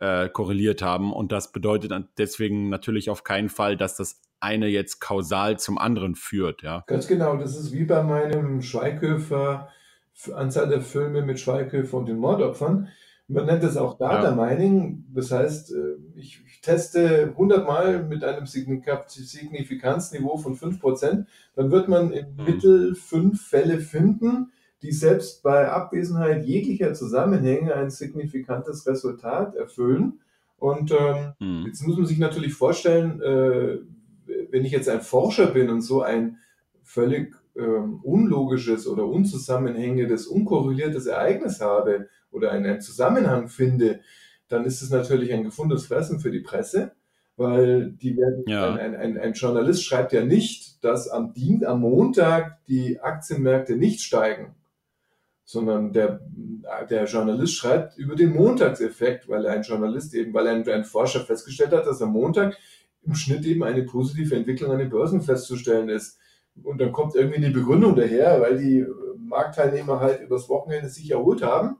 äh, 0.01 0.29
korreliert 0.29 0.83
haben. 0.83 1.13
Und 1.13 1.33
das 1.33 1.53
bedeutet 1.53 1.93
deswegen 2.19 2.69
natürlich 2.69 3.11
auf 3.11 3.25
keinen 3.25 3.49
Fall, 3.49 3.77
dass 3.77 3.97
das 3.97 4.21
eine 4.41 4.67
jetzt 4.67 5.01
kausal 5.01 5.59
zum 5.59 5.79
anderen 5.79 6.15
führt. 6.15 6.63
Ja. 6.63 6.85
Ganz 6.87 7.07
genau. 7.07 7.37
Das 7.37 7.57
ist 7.57 7.73
wie 7.73 7.85
bei 7.85 8.03
meinem 8.03 8.61
Schweighöfer, 8.61 9.69
Anzahl 10.35 10.69
der 10.69 10.83
Filme 10.83 11.23
mit 11.23 11.41
Schweighöfer 11.41 11.97
und 11.97 12.07
den 12.07 12.19
Mordopfern. 12.19 12.89
Man 13.27 13.47
nennt 13.47 13.65
es 13.65 13.79
auch 13.79 13.97
Data. 13.97 14.35
Mining. 14.35 15.07
Das 15.15 15.31
heißt, 15.31 15.73
äh, 15.73 15.97
ich, 16.15 16.43
ich 16.47 16.61
teste 16.61 17.29
100 17.29 17.67
Mal 17.67 18.03
mit 18.03 18.23
einem 18.23 18.47
Signifikanzniveau 18.47 20.37
von 20.37 20.57
5%. 20.57 21.25
Dann 21.57 21.71
wird 21.71 21.89
man 21.89 22.13
im 22.13 22.37
mhm. 22.37 22.45
Mittel 22.45 22.95
fünf 22.95 23.49
Fälle 23.49 23.79
finden, 23.79 24.53
die 24.83 24.93
selbst 24.93 25.43
bei 25.43 25.71
Abwesenheit 25.71 26.45
jeglicher 26.45 26.93
Zusammenhänge 26.93 27.75
ein 27.75 27.89
signifikantes 27.91 28.87
Resultat 28.87 29.55
erfüllen. 29.55 30.21
Und 30.59 30.93
ähm, 30.93 31.33
mhm. 31.41 31.65
jetzt 31.67 31.87
muss 31.87 31.97
man 31.97 32.07
sich 32.07 32.19
natürlich 32.19 32.53
vorstellen, 32.53 33.23
äh, 33.23 33.79
wenn 34.51 34.67
ich 34.67 34.73
jetzt 34.73 34.91
ein 34.91 35.01
Forscher 35.01 35.47
bin 35.47 35.71
und 35.71 35.81
so 35.81 36.03
ein 36.03 36.37
völlig 36.83 37.35
ähm, 37.57 38.01
unlogisches 38.03 38.87
oder 38.87 39.07
unzusammenhängendes, 39.07 40.27
unkorreliertes 40.27 41.07
Ereignis 41.07 41.61
habe 41.61 42.09
oder 42.35 42.51
einen 42.51 42.81
Zusammenhang 42.81 43.49
finde, 43.49 44.01
dann 44.49 44.65
ist 44.65 44.83
es 44.83 44.91
natürlich 44.91 45.33
ein 45.33 45.45
gefundenes 45.45 45.87
Fressen 45.87 46.21
für 46.21 46.31
die 46.31 46.41
Presse, 46.41 46.93
weil 47.37 47.93
die 47.93 48.17
werden, 48.17 48.45
ja. 48.47 48.75
ein, 48.75 48.95
ein, 48.95 49.19
ein, 49.19 49.33
Journalist 49.33 49.85
schreibt 49.85 50.13
ja 50.13 50.25
nicht, 50.25 50.85
dass 50.85 51.09
am, 51.09 51.33
Dien, 51.33 51.65
am 51.65 51.81
Montag 51.81 52.65
die 52.67 53.01
Aktienmärkte 53.01 53.77
nicht 53.77 54.01
steigen, 54.01 54.55
sondern 55.45 55.93
der, 55.93 56.21
der 56.89 57.05
Journalist 57.05 57.55
schreibt 57.55 57.99
über 57.99 58.15
den 58.15 58.33
Montagseffekt, 58.33 59.29
weil 59.29 59.47
ein 59.47 59.63
Journalist 59.63 60.15
eben, 60.15 60.33
weil 60.35 60.47
ein, 60.49 60.69
ein 60.69 60.85
Forscher 60.85 61.21
festgestellt 61.21 61.73
hat, 61.73 61.87
dass 61.87 62.03
am 62.03 62.13
Montag 62.13 62.57
im 63.03 63.15
Schnitt 63.15 63.45
eben 63.45 63.63
eine 63.63 63.83
positive 63.83 64.35
Entwicklung 64.35 64.71
an 64.71 64.79
den 64.79 64.91
Börsen 64.91 65.21
festzustellen 65.21 65.89
ist. 65.89 66.19
Und 66.63 66.81
dann 66.81 66.93
kommt 66.93 67.17
irgendwie 67.17 67.45
eine 67.45 67.51
Begründung 67.51 67.97
daher, 67.97 68.41
weil 68.41 68.59
die 68.59 68.87
Marktteilnehmer 69.19 70.01
halt 70.01 70.23
übers 70.23 70.49
Wochenende 70.49 70.89
sich 70.89 71.11
erholt 71.11 71.43
haben 71.43 71.77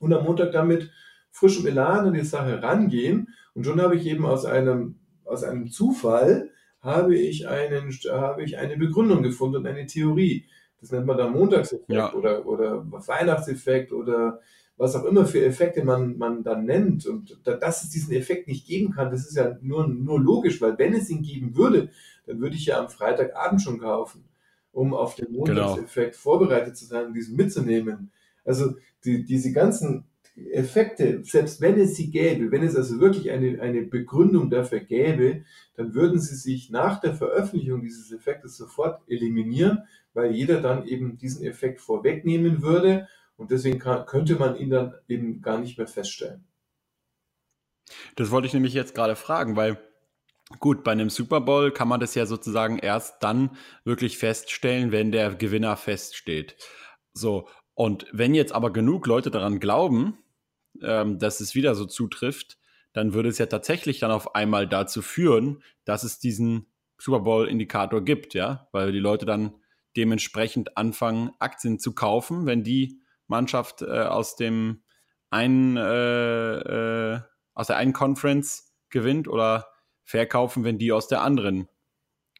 und 0.00 0.12
am 0.12 0.24
Montag 0.24 0.50
damit 0.50 0.90
frischem 1.30 1.66
Elan 1.66 2.08
an 2.08 2.14
die 2.14 2.24
Sache 2.24 2.62
rangehen. 2.62 3.28
Und 3.54 3.64
schon 3.64 3.80
habe 3.80 3.96
ich 3.96 4.06
eben 4.06 4.26
aus 4.26 4.44
einem, 4.44 4.96
aus 5.24 5.44
einem 5.44 5.70
Zufall 5.70 6.50
habe 6.80 7.16
ich, 7.16 7.46
einen, 7.46 7.90
habe 8.10 8.42
ich 8.42 8.58
eine 8.58 8.76
Begründung 8.76 9.22
gefunden 9.22 9.56
und 9.56 9.66
eine 9.66 9.86
Theorie. 9.86 10.46
Das 10.80 10.90
nennt 10.90 11.06
man 11.06 11.18
dann 11.18 11.32
Montagseffekt 11.32 11.90
ja. 11.90 12.12
oder, 12.14 12.46
oder 12.46 12.84
Weihnachtseffekt 12.90 13.92
oder 13.92 14.40
was 14.78 14.96
auch 14.96 15.04
immer 15.04 15.26
für 15.26 15.44
Effekte 15.44 15.84
man, 15.84 16.16
man 16.16 16.42
dann 16.42 16.64
nennt. 16.64 17.04
Und 17.04 17.38
da, 17.44 17.54
dass 17.54 17.84
es 17.84 17.90
diesen 17.90 18.14
Effekt 18.14 18.48
nicht 18.48 18.66
geben 18.66 18.94
kann, 18.94 19.10
das 19.10 19.26
ist 19.26 19.36
ja 19.36 19.58
nur, 19.60 19.86
nur 19.86 20.18
logisch, 20.18 20.60
weil 20.62 20.78
wenn 20.78 20.94
es 20.94 21.10
ihn 21.10 21.22
geben 21.22 21.54
würde, 21.54 21.90
dann 22.26 22.40
würde 22.40 22.56
ich 22.56 22.66
ja 22.66 22.80
am 22.80 22.88
Freitagabend 22.88 23.60
schon 23.60 23.78
kaufen, 23.78 24.24
um 24.72 24.94
auf 24.94 25.16
den 25.16 25.26
genau. 25.26 25.40
Montagseffekt 25.40 26.12
genau. 26.12 26.22
vorbereitet 26.22 26.78
zu 26.78 26.86
sein, 26.86 27.12
diesen 27.12 27.36
mitzunehmen. 27.36 28.10
Also 28.44 28.74
die, 29.04 29.24
diese 29.24 29.52
ganzen 29.52 30.04
Effekte, 30.52 31.22
selbst 31.24 31.60
wenn 31.60 31.78
es 31.78 31.96
sie 31.96 32.10
gäbe, 32.10 32.50
wenn 32.50 32.62
es 32.62 32.76
also 32.76 33.00
wirklich 33.00 33.30
eine, 33.30 33.60
eine 33.60 33.82
Begründung 33.82 34.50
dafür 34.50 34.80
gäbe, 34.80 35.44
dann 35.76 35.94
würden 35.94 36.20
sie 36.20 36.36
sich 36.36 36.70
nach 36.70 37.00
der 37.00 37.14
Veröffentlichung 37.14 37.82
dieses 37.82 38.12
Effektes 38.12 38.56
sofort 38.56 39.02
eliminieren, 39.08 39.84
weil 40.14 40.32
jeder 40.32 40.60
dann 40.60 40.86
eben 40.86 41.18
diesen 41.18 41.44
Effekt 41.44 41.80
vorwegnehmen 41.80 42.62
würde 42.62 43.08
und 43.36 43.50
deswegen 43.50 43.78
kann, 43.78 44.06
könnte 44.06 44.36
man 44.36 44.56
ihn 44.56 44.70
dann 44.70 44.94
eben 45.08 45.42
gar 45.42 45.58
nicht 45.58 45.78
mehr 45.78 45.86
feststellen. 45.86 46.44
Das 48.16 48.30
wollte 48.30 48.46
ich 48.46 48.54
nämlich 48.54 48.74
jetzt 48.74 48.94
gerade 48.94 49.16
fragen, 49.16 49.56
weil 49.56 49.78
gut, 50.58 50.84
bei 50.84 50.92
einem 50.92 51.10
Super 51.10 51.40
Bowl 51.40 51.72
kann 51.72 51.88
man 51.88 52.00
das 52.00 52.14
ja 52.14 52.26
sozusagen 52.26 52.78
erst 52.78 53.22
dann 53.22 53.56
wirklich 53.84 54.18
feststellen, 54.18 54.92
wenn 54.92 55.12
der 55.12 55.34
Gewinner 55.34 55.76
feststeht. 55.76 56.56
So, 57.12 57.48
und 57.80 58.04
wenn 58.12 58.34
jetzt 58.34 58.52
aber 58.52 58.74
genug 58.74 59.06
Leute 59.06 59.30
daran 59.30 59.58
glauben, 59.58 60.18
ähm, 60.82 61.18
dass 61.18 61.40
es 61.40 61.54
wieder 61.54 61.74
so 61.74 61.86
zutrifft, 61.86 62.58
dann 62.92 63.14
würde 63.14 63.30
es 63.30 63.38
ja 63.38 63.46
tatsächlich 63.46 64.00
dann 64.00 64.10
auf 64.10 64.34
einmal 64.34 64.68
dazu 64.68 65.00
führen, 65.00 65.62
dass 65.86 66.02
es 66.02 66.18
diesen 66.18 66.66
Super 66.98 67.20
Bowl-Indikator 67.20 68.04
gibt, 68.04 68.34
ja, 68.34 68.68
weil 68.72 68.92
die 68.92 68.98
Leute 68.98 69.24
dann 69.24 69.54
dementsprechend 69.96 70.76
anfangen, 70.76 71.30
Aktien 71.38 71.78
zu 71.78 71.94
kaufen, 71.94 72.44
wenn 72.44 72.64
die 72.64 73.00
Mannschaft 73.28 73.80
äh, 73.80 73.86
aus 73.86 74.36
dem 74.36 74.82
einen 75.30 75.78
äh, 75.78 77.14
äh, 77.14 77.20
aus 77.54 77.68
der 77.68 77.78
einen 77.78 77.94
Conference 77.94 78.74
gewinnt 78.90 79.26
oder 79.26 79.68
verkaufen, 80.04 80.64
wenn 80.64 80.76
die 80.76 80.92
aus 80.92 81.08
der 81.08 81.22
anderen 81.22 81.66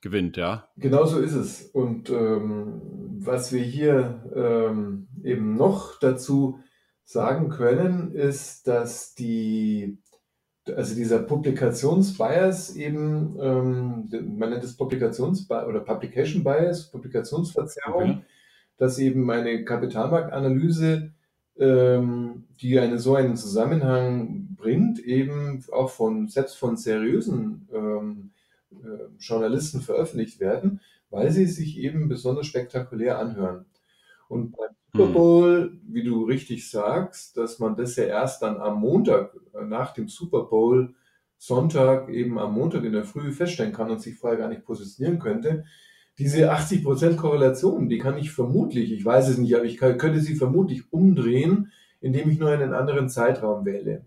gewinnt, 0.03 0.37
ja. 0.37 0.69
Genau 0.77 1.07
so 1.07 1.19
ist 1.19 1.35
es. 1.35 1.63
Und 1.63 2.11
ähm, 2.11 2.83
was 3.21 3.53
wir 3.53 3.63
hier 3.63 4.31
ähm, 4.35 5.09
eben 5.25 5.57
noch 5.57 5.99
dazu 5.99 6.61
sagen 7.05 7.49
können, 7.49 8.13
ist, 8.13 8.69
dass 8.69 9.15
die, 9.15 9.99
also 10.69 10.95
dieser 10.95 11.19
Publikationsbias 11.19 12.77
eben, 12.77 13.37
ähm, 13.41 14.09
man 14.39 14.51
nennt 14.51 14.63
es 14.63 14.77
Publikationsbias 14.77 15.67
oder 15.67 15.81
Publication 15.81 16.45
Bias, 16.45 16.91
Publikationsverzerrung, 16.91 18.11
okay. 18.11 18.25
dass 18.77 18.99
eben 19.01 19.29
eine 19.29 19.65
Kapitalmarktanalyse, 19.65 21.11
ähm, 21.59 22.45
die 22.61 22.79
eine, 22.79 23.01
so 23.01 23.17
einen 23.17 23.37
Zusammenhang 23.37 24.55
bringt, 24.57 25.01
eben 25.01 25.65
auch 25.73 25.91
von, 25.91 26.29
selbst 26.29 26.59
von 26.59 26.77
seriösen 26.77 27.69
ähm, 27.75 28.31
äh, 28.71 29.09
Journalisten 29.19 29.81
veröffentlicht 29.81 30.39
werden, 30.39 30.81
weil 31.11 31.33
sie 31.33 31.47
sich 31.47 31.77
eben 31.79 32.09
besonders 32.09 32.47
spektakulär 32.47 33.19
anhören. 33.19 33.67
Und 34.29 34.57
beim. 34.57 34.71
Bowl, 34.99 35.71
mhm. 35.71 35.81
wie 35.95 36.03
du 36.03 36.25
richtig 36.25 36.71
sagst, 36.71 37.37
dass 37.37 37.59
man 37.59 37.77
das 37.77 37.97
ja 37.97 38.05
erst 38.05 38.43
dann 38.43 38.59
am 38.59 38.81
Montag, 38.81 39.35
äh, 39.55 39.65
nach 39.65 39.93
dem 39.93 40.09
Super 40.09 40.45
Bowl, 40.45 40.95
Sonntag, 41.39 42.11
eben 42.11 42.39
am 42.39 42.55
Montag 42.55 42.85
in 42.85 42.93
der 42.93 43.05
Früh 43.05 43.33
feststellen 43.33 43.73
kann 43.73 43.91
und 43.91 44.03
sich 44.03 44.17
vorher 44.17 44.39
gar 44.39 44.49
nicht 44.49 44.65
positionieren 44.65 45.19
könnte. 45.19 45.65
Diese 46.19 46.53
80% 46.53 47.17
Korrelation, 47.17 47.89
die 47.89 47.99
kann 47.99 48.19
ich 48.19 48.31
vermutlich, 48.31 48.93
ich 48.93 49.05
weiß 49.05 49.29
es 49.29 49.39
nicht, 49.39 49.55
aber 49.55 49.65
ich 49.65 49.79
kann, 49.79 49.97
könnte 49.97 50.21
sie 50.21 50.35
vermutlich 50.35 50.93
umdrehen, 50.93 51.73
indem 52.01 52.29
ich 52.29 52.39
nur 52.39 52.51
einen 52.51 52.75
anderen 52.75 53.09
Zeitraum 53.09 53.65
wähle. 53.65 54.05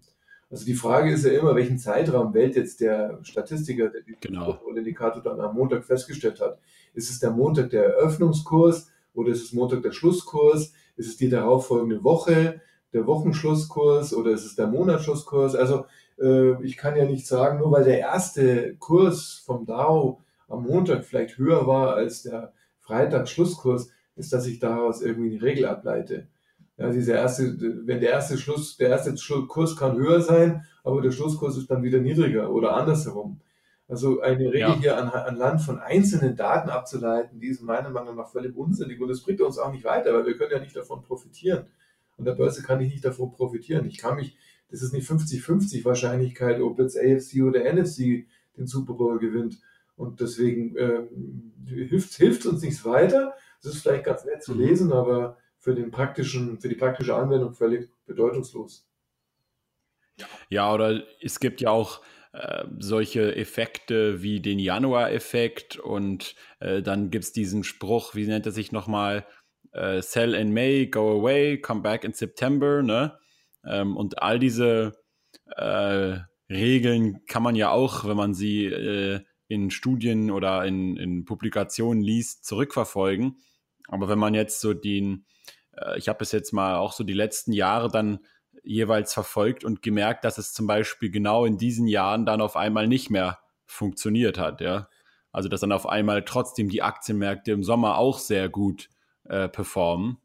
Also 0.51 0.65
die 0.65 0.75
Frage 0.75 1.11
ist 1.11 1.25
ja 1.25 1.31
immer, 1.31 1.55
welchen 1.55 1.79
Zeitraum 1.79 2.35
wählt 2.35 2.55
jetzt 2.55 2.79
der 2.81 3.17
Statistiker, 3.23 3.89
der 3.89 4.01
den 4.01 4.17
genau. 4.21 4.59
Indikator 4.75 5.23
dann 5.23 5.39
am 5.39 5.55
Montag 5.55 5.83
festgestellt 5.83 6.39
hat. 6.39 6.59
Ist 6.93 7.09
es 7.09 7.19
der 7.19 7.31
Montag 7.31 7.71
der 7.71 7.85
Eröffnungskurs 7.85 8.91
oder 9.13 9.31
ist 9.31 9.43
es 9.43 9.53
Montag 9.53 9.83
der 9.83 9.91
Schlusskurs? 9.91 10.73
Ist 10.95 11.07
es 11.07 11.17
die 11.17 11.29
darauffolgende 11.29 12.03
Woche, 12.03 12.61
der 12.93 13.07
Wochenschlusskurs 13.07 14.13
oder 14.13 14.31
ist 14.31 14.45
es 14.45 14.55
der 14.55 14.67
Monatsschlusskurs? 14.67 15.55
Also 15.55 15.85
äh, 16.19 16.63
ich 16.63 16.77
kann 16.77 16.95
ja 16.95 17.05
nicht 17.05 17.27
sagen, 17.27 17.59
nur 17.59 17.71
weil 17.71 17.83
der 17.83 17.99
erste 17.99 18.75
Kurs 18.75 19.43
vom 19.45 19.65
Dow 19.65 20.21
am 20.47 20.63
Montag 20.63 21.03
vielleicht 21.03 21.37
höher 21.37 21.65
war 21.65 21.95
als 21.95 22.23
der 22.23 22.53
Freitag-Schlusskurs, 22.79 23.89
ist, 24.15 24.33
dass 24.33 24.45
ich 24.45 24.59
daraus 24.59 25.01
irgendwie 25.01 25.31
eine 25.31 25.41
Regel 25.41 25.65
ableite. 25.65 26.27
Ja, 26.77 26.89
dieser 26.89 27.15
erste, 27.15 27.55
wenn 27.85 28.01
der 28.01 28.11
erste 28.11 28.37
Schluss, 28.37 28.77
der 28.77 28.89
erste 28.89 29.15
Kurs 29.47 29.75
kann 29.75 29.97
höher 29.97 30.21
sein, 30.21 30.65
aber 30.83 31.01
der 31.01 31.11
Schlusskurs 31.11 31.57
ist 31.57 31.69
dann 31.69 31.83
wieder 31.83 31.99
niedriger 31.99 32.51
oder 32.51 32.75
andersherum. 32.75 33.39
Also 33.87 34.21
eine 34.21 34.45
Regel 34.45 34.59
ja. 34.59 34.79
hier 34.79 34.97
an, 34.97 35.09
anhand 35.09 35.61
von 35.61 35.79
einzelnen 35.79 36.35
Daten 36.35 36.69
abzuleiten, 36.69 37.39
die 37.39 37.47
ist 37.47 37.61
meiner 37.61 37.89
Meinung 37.89 38.15
nach 38.15 38.31
völlig 38.31 38.55
unsinnig 38.55 38.99
und 39.01 39.09
es 39.09 39.21
bringt 39.21 39.41
uns 39.41 39.57
auch 39.57 39.71
nicht 39.71 39.83
weiter, 39.83 40.13
weil 40.13 40.25
wir 40.25 40.37
können 40.37 40.51
ja 40.51 40.59
nicht 40.59 40.75
davon 40.75 41.01
profitieren. 41.01 41.67
An 42.17 42.25
der 42.25 42.33
Börse 42.33 42.63
kann 42.63 42.79
ich 42.79 42.91
nicht 42.91 43.03
davon 43.03 43.31
profitieren. 43.31 43.85
Ich 43.85 43.97
kann 43.97 44.15
mich, 44.15 44.37
das 44.69 44.81
ist 44.81 44.93
nicht 44.93 45.09
50-50 45.09 45.83
Wahrscheinlichkeit, 45.83 46.61
ob 46.61 46.79
jetzt 46.79 46.97
AFC 46.97 47.43
oder 47.43 47.61
NFC 47.71 48.25
den 48.57 48.67
Super 48.67 48.93
Bowl 48.93 49.19
gewinnt. 49.19 49.59
Und 49.95 50.21
deswegen 50.21 50.75
ähm, 50.77 51.53
hilft, 51.67 52.13
hilft 52.13 52.45
uns 52.45 52.61
nichts 52.61 52.85
weiter. 52.85 53.35
Das 53.61 53.73
ist 53.73 53.81
vielleicht 53.81 54.05
ganz 54.05 54.25
nett 54.25 54.43
zu 54.43 54.53
mhm. 54.53 54.61
lesen, 54.61 54.93
aber 54.93 55.37
für, 55.57 55.75
den 55.75 55.91
praktischen, 55.91 56.59
für 56.59 56.69
die 56.69 56.75
praktische 56.75 57.15
Anwendung 57.15 57.53
völlig 57.53 57.89
bedeutungslos. 58.05 58.87
Ja, 60.49 60.73
oder 60.73 61.03
es 61.21 61.39
gibt 61.39 61.61
ja 61.61 61.69
auch 61.69 62.01
äh, 62.33 62.65
solche 62.79 63.35
Effekte 63.35 64.23
wie 64.23 64.39
den 64.39 64.57
Januar-Effekt 64.57 65.77
und 65.77 66.33
äh, 66.59 66.81
dann 66.81 67.11
gibt 67.11 67.25
es 67.25 67.31
diesen 67.31 67.63
Spruch, 67.63 68.15
wie 68.15 68.25
nennt 68.25 68.47
er 68.47 68.51
sich 68.51 68.71
nochmal? 68.71 69.27
Äh, 69.71 70.01
Sell 70.01 70.33
in 70.33 70.51
May, 70.51 70.87
go 70.87 71.19
away, 71.19 71.59
come 71.59 71.81
back 71.81 72.03
in 72.03 72.13
September, 72.13 72.81
ne? 72.81 73.19
Ähm, 73.63 73.95
und 73.95 74.23
all 74.23 74.39
diese 74.39 74.93
äh, 75.55 76.17
Regeln 76.49 77.23
kann 77.27 77.43
man 77.43 77.55
ja 77.55 77.69
auch, 77.69 78.05
wenn 78.05 78.17
man 78.17 78.33
sie 78.33 78.65
äh, 78.65 79.21
in 79.47 79.69
Studien 79.69 80.31
oder 80.31 80.65
in, 80.65 80.97
in 80.97 81.25
Publikationen 81.25 82.01
liest, 82.01 82.45
zurückverfolgen. 82.45 83.37
Aber 83.89 84.09
wenn 84.09 84.17
man 84.17 84.33
jetzt 84.33 84.59
so 84.59 84.73
den, 84.73 85.25
ich 85.97 86.07
habe 86.07 86.23
es 86.23 86.31
jetzt 86.31 86.53
mal 86.53 86.77
auch 86.77 86.93
so 86.93 87.03
die 87.03 87.13
letzten 87.13 87.51
Jahre 87.51 87.89
dann 87.89 88.19
jeweils 88.63 89.13
verfolgt 89.13 89.63
und 89.63 89.81
gemerkt, 89.81 90.23
dass 90.23 90.37
es 90.37 90.53
zum 90.53 90.67
Beispiel 90.67 91.11
genau 91.11 91.45
in 91.45 91.57
diesen 91.57 91.87
Jahren 91.87 92.25
dann 92.25 92.41
auf 92.41 92.55
einmal 92.55 92.87
nicht 92.87 93.09
mehr 93.09 93.39
funktioniert 93.65 94.37
hat, 94.37 94.61
ja. 94.61 94.87
Also 95.31 95.49
dass 95.49 95.61
dann 95.61 95.71
auf 95.71 95.87
einmal 95.87 96.23
trotzdem 96.23 96.69
die 96.69 96.81
Aktienmärkte 96.81 97.51
im 97.51 97.63
Sommer 97.63 97.97
auch 97.97 98.19
sehr 98.19 98.49
gut 98.49 98.89
äh, 99.25 99.49
performen. 99.49 100.17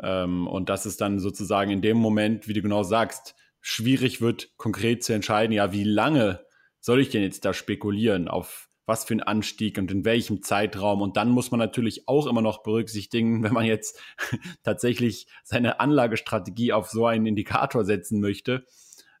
Ähm, 0.00 0.46
und 0.46 0.68
dass 0.68 0.84
es 0.84 0.96
dann 0.96 1.18
sozusagen 1.20 1.70
in 1.70 1.80
dem 1.80 1.96
Moment, 1.96 2.48
wie 2.48 2.52
du 2.52 2.60
genau 2.60 2.82
sagst, 2.82 3.34
schwierig 3.60 4.20
wird, 4.20 4.56
konkret 4.56 5.04
zu 5.04 5.12
entscheiden, 5.12 5.52
ja, 5.52 5.72
wie 5.72 5.84
lange 5.84 6.44
soll 6.80 7.00
ich 7.00 7.10
denn 7.10 7.22
jetzt 7.22 7.44
da 7.44 7.54
spekulieren, 7.54 8.28
auf 8.28 8.65
was 8.86 9.04
für 9.04 9.14
einen 9.14 9.22
Anstieg 9.22 9.78
und 9.78 9.90
in 9.90 10.04
welchem 10.04 10.42
Zeitraum. 10.42 11.02
Und 11.02 11.16
dann 11.16 11.28
muss 11.30 11.50
man 11.50 11.58
natürlich 11.58 12.08
auch 12.08 12.26
immer 12.26 12.40
noch 12.40 12.62
berücksichtigen, 12.62 13.42
wenn 13.42 13.52
man 13.52 13.66
jetzt 13.66 14.00
tatsächlich 14.62 15.26
seine 15.44 15.80
Anlagestrategie 15.80 16.72
auf 16.72 16.88
so 16.88 17.06
einen 17.06 17.26
Indikator 17.26 17.84
setzen 17.84 18.20
möchte, 18.20 18.64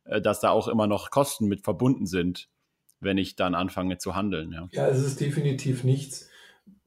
äh, 0.04 0.22
dass 0.22 0.40
da 0.40 0.50
auch 0.50 0.68
immer 0.68 0.86
noch 0.86 1.10
Kosten 1.10 1.48
mit 1.48 1.64
verbunden 1.64 2.06
sind, 2.06 2.48
wenn 3.00 3.18
ich 3.18 3.36
dann 3.36 3.54
anfange 3.54 3.98
zu 3.98 4.14
handeln. 4.14 4.52
Ja, 4.52 4.68
ja 4.72 4.88
es 4.88 5.04
ist 5.04 5.20
definitiv 5.20 5.84
nichts, 5.84 6.30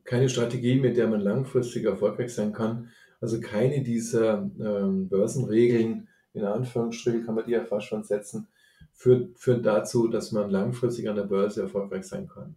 keine 0.06 0.30
Strategie, 0.30 0.80
mit 0.80 0.98
der 0.98 1.08
man 1.08 1.20
langfristig 1.20 1.86
erfolgreich 1.86 2.34
sein 2.34 2.54
kann. 2.54 2.90
Also 3.22 3.42
keine 3.42 3.84
dieser 3.84 4.50
ähm, 4.60 5.10
Börsenregeln, 5.10 6.08
in 6.34 6.46
Anführungsstrichen 6.46 7.26
kann 7.26 7.36
man 7.36 7.46
die 7.46 7.52
ja 7.52 7.66
fast 7.66 7.88
schon 7.88 8.04
setzen, 8.04 8.48
führt, 8.94 9.38
führt 9.38 9.66
dazu, 9.66 10.08
dass 10.08 10.32
man 10.32 10.50
langfristig 10.50 11.10
an 11.10 11.18
der 11.18 11.24
Börse 11.24 11.62
erfolgreich 11.62 12.06
sein 12.06 12.28
kann. 12.28 12.56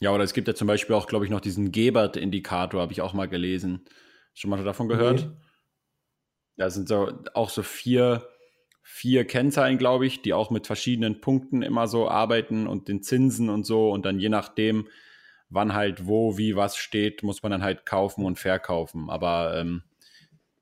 Ja, 0.00 0.12
oder 0.12 0.24
es 0.24 0.32
gibt 0.32 0.48
ja 0.48 0.54
zum 0.54 0.66
Beispiel 0.66 0.96
auch, 0.96 1.06
glaube 1.06 1.26
ich, 1.26 1.30
noch 1.30 1.40
diesen 1.40 1.72
Gebert-Indikator, 1.72 2.80
habe 2.80 2.92
ich 2.92 3.02
auch 3.02 3.12
mal 3.12 3.28
gelesen. 3.28 3.84
Schon 4.32 4.50
mal 4.50 4.62
davon 4.64 4.88
gehört? 4.88 5.20
Okay. 5.20 5.30
Da 6.56 6.70
sind 6.70 6.88
so 6.88 7.12
auch 7.34 7.50
so 7.50 7.62
vier, 7.62 8.26
vier 8.82 9.26
Kennzahlen, 9.26 9.76
glaube 9.76 10.06
ich, 10.06 10.22
die 10.22 10.32
auch 10.32 10.50
mit 10.50 10.66
verschiedenen 10.66 11.20
Punkten 11.20 11.62
immer 11.62 11.86
so 11.86 12.08
arbeiten 12.08 12.66
und 12.66 12.88
den 12.88 13.02
Zinsen 13.02 13.50
und 13.50 13.64
so. 13.64 13.90
Und 13.90 14.06
dann 14.06 14.18
je 14.18 14.30
nachdem, 14.30 14.88
wann 15.50 15.74
halt 15.74 16.06
wo, 16.06 16.38
wie, 16.38 16.56
was 16.56 16.76
steht, 16.76 17.22
muss 17.22 17.42
man 17.42 17.52
dann 17.52 17.62
halt 17.62 17.84
kaufen 17.84 18.24
und 18.24 18.38
verkaufen. 18.38 19.10
Aber 19.10 19.54
ähm, 19.58 19.82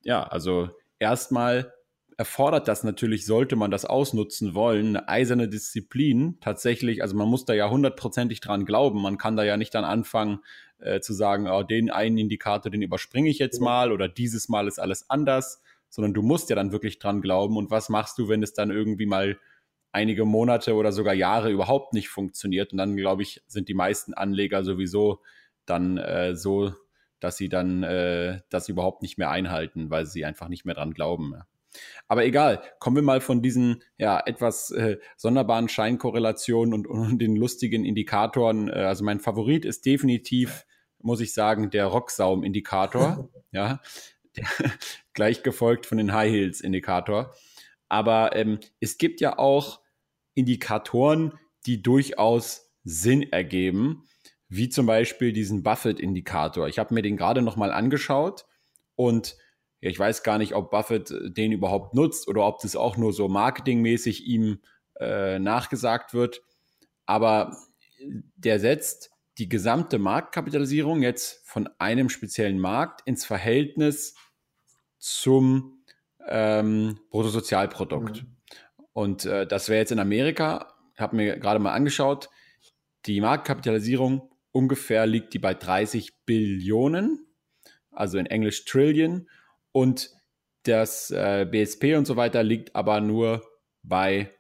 ja, 0.03 0.25
also 0.25 0.71
erstmal 0.99 1.73
erfordert 2.19 2.67
das 2.67 2.83
natürlich, 2.83 3.25
sollte 3.25 3.55
man 3.55 3.71
das 3.71 3.85
ausnutzen 3.85 4.53
wollen, 4.53 4.89
eine 4.89 5.09
eiserne 5.09 5.49
Disziplin. 5.49 6.37
Tatsächlich, 6.41 7.01
also 7.01 7.17
man 7.17 7.29
muss 7.29 7.45
da 7.45 7.55
ja 7.55 7.71
hundertprozentig 7.71 8.41
dran 8.41 8.67
glauben. 8.67 9.01
Man 9.01 9.19
kann 9.19 9.37
da 9.37 9.45
ja 9.45 9.57
nicht 9.57 9.73
dann 9.73 9.85
anfangen 9.85 10.41
äh, 10.81 10.99
zu 10.99 11.13
sagen, 11.13 11.49
oh, 11.49 11.63
den 11.63 11.91
einen 11.91 12.19
Indikator, 12.19 12.73
den 12.73 12.83
überspringe 12.83 13.31
ich 13.31 13.39
jetzt 13.39 13.61
mal 13.61 13.93
oder 13.93 14.09
dieses 14.09 14.49
Mal 14.49 14.67
ist 14.67 14.81
alles 14.81 15.09
anders, 15.09 15.63
sondern 15.89 16.13
du 16.13 16.23
musst 16.23 16.51
ja 16.51 16.57
dann 16.57 16.73
wirklich 16.73 16.99
dran 16.99 17.23
glauben. 17.23 17.57
Und 17.57 17.71
was 17.71 17.89
machst 17.89 18.19
du, 18.19 18.29
wenn 18.29 18.43
es 18.43 18.53
dann 18.53 18.73
irgendwie 18.73 19.07
mal 19.07 19.39
einige 19.93 20.25
Monate 20.25 20.75
oder 20.75 20.91
sogar 20.91 21.15
Jahre 21.15 21.53
überhaupt 21.53 21.93
nicht 21.93 22.09
funktioniert? 22.09 22.73
Und 22.73 22.79
dann, 22.79 22.97
glaube 22.97 23.23
ich, 23.23 23.45
sind 23.47 23.69
die 23.69 23.75
meisten 23.75 24.13
Anleger 24.13 24.65
sowieso 24.65 25.21
dann 25.67 25.99
äh, 25.99 26.35
so, 26.35 26.73
dass 27.21 27.37
sie 27.37 27.49
dann 27.49 27.85
äh, 27.85 28.41
das 28.51 28.69
überhaupt 28.69 29.03
nicht 29.03 29.19
mehr 29.19 29.31
einhalten, 29.31 29.89
weil 29.89 30.07
sie 30.07 30.25
einfach 30.25 30.49
nicht 30.49 30.65
mehr 30.65 30.75
dran 30.75 30.95
glauben. 30.95 31.35
Ja. 31.35 31.47
Aber 32.07 32.25
egal, 32.25 32.63
kommen 32.79 32.97
wir 32.97 33.03
mal 33.03 33.21
von 33.21 33.43
diesen 33.43 33.83
ja 33.97 34.21
etwas 34.25 34.71
äh, 34.71 34.99
sonderbaren 35.17 35.69
Scheinkorrelationen 35.69 36.75
und, 36.75 36.87
und, 36.87 37.19
den 37.19 37.37
lustigen 37.37 37.85
Indikatoren. 37.85 38.69
Äh, 38.69 38.85
also 38.85 39.05
mein 39.05 39.21
Favorit 39.21 39.65
ist 39.65 39.85
definitiv, 39.87 40.65
muss 41.01 41.21
ich 41.21 41.33
sagen, 41.33 41.71
der 41.71 41.87
Rocksaum-Indikator. 41.87 43.29
ja, 43.53 43.81
der, 44.37 44.47
gleich 45.13 45.43
gefolgt 45.43 45.87
von 45.87 45.99
den 45.99 46.13
High 46.13 46.31
Heels-Indikator. 46.31 47.35
Aber 47.89 48.37
ähm, 48.37 48.59
es 48.81 48.99
gibt 48.99 49.21
ja 49.21 49.39
auch 49.39 49.81
Indikatoren, 50.35 51.33
die 51.67 51.83
durchaus 51.83 52.71
Sinn 52.85 53.23
ergeben, 53.33 54.05
wie 54.49 54.69
zum 54.69 54.87
Beispiel 54.87 55.33
diesen 55.33 55.63
Buffett-Indikator. 55.63 56.69
Ich 56.69 56.79
habe 56.79 56.95
mir 56.95 57.03
den 57.03 57.17
gerade 57.17 57.43
nochmal 57.43 57.73
angeschaut 57.73 58.47
und 58.95 59.37
ja, 59.81 59.91
ich 59.91 59.99
weiß 59.99 60.23
gar 60.23 60.39
nicht, 60.39 60.55
ob 60.55 60.71
Buffett 60.71 61.11
äh, 61.11 61.31
den 61.31 61.53
überhaupt 61.53 61.95
nutzt 61.95 62.29
oder 62.29 62.47
ob 62.47 62.61
das 62.61 62.77
auch 62.77 62.97
nur 62.97 63.13
so 63.13 63.29
marketingmäßig 63.29 64.27
ihm 64.27 64.61
äh, 64.99 65.39
nachgesagt 65.39 66.15
wird. 66.15 66.43
Aber 67.07 67.57
der 68.37 68.61
setzt 68.61 69.11
die 69.39 69.49
gesamte 69.49 69.99
Marktkapitalisierung 69.99 71.03
jetzt 71.03 71.47
von 71.47 71.69
einem 71.79 72.09
speziellen 72.09 72.59
Markt 72.59 73.03
ins 73.07 73.25
Verhältnis 73.25 74.15
zum 74.99 75.85
ähm, 76.27 76.99
Bruttosozialprodukt. 77.11 78.23
Mhm. 78.23 78.37
Und 78.93 79.25
äh, 79.25 79.47
das 79.47 79.69
wäre 79.69 79.79
jetzt 79.79 79.93
in 79.93 80.01
Amerika, 80.01 80.75
habe 80.97 81.17
mir 81.17 81.39
gerade 81.39 81.61
mal 81.61 81.73
angeschaut, 81.73 82.29
die 83.07 83.21
Marktkapitalisierung 83.21 84.29
ungefähr 84.51 85.07
liegt 85.07 85.35
die 85.35 85.39
bei 85.39 85.55
30 85.55 86.25
Billionen, 86.27 87.27
also 87.93 88.19
in 88.19 88.27
Englisch 88.27 88.65
Trillion. 88.65 89.29
Und 89.73 90.11
das 90.65 91.11
äh, 91.11 91.47
BSP 91.51 91.97
und 91.97 92.07
so 92.07 92.17
weiter 92.17 92.43
liegt 92.43 92.75
aber 92.75 93.01
nur 93.01 93.43
bei 93.83 94.33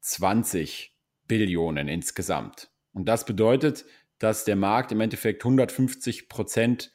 20 0.00 0.96
Billionen 1.26 1.88
insgesamt. 1.88 2.70
Und 2.92 3.06
das 3.06 3.24
bedeutet, 3.24 3.84
dass 4.18 4.44
der 4.44 4.56
Markt 4.56 4.92
im 4.92 5.00
Endeffekt 5.00 5.44
150 5.44 6.28
Prozent 6.28 6.92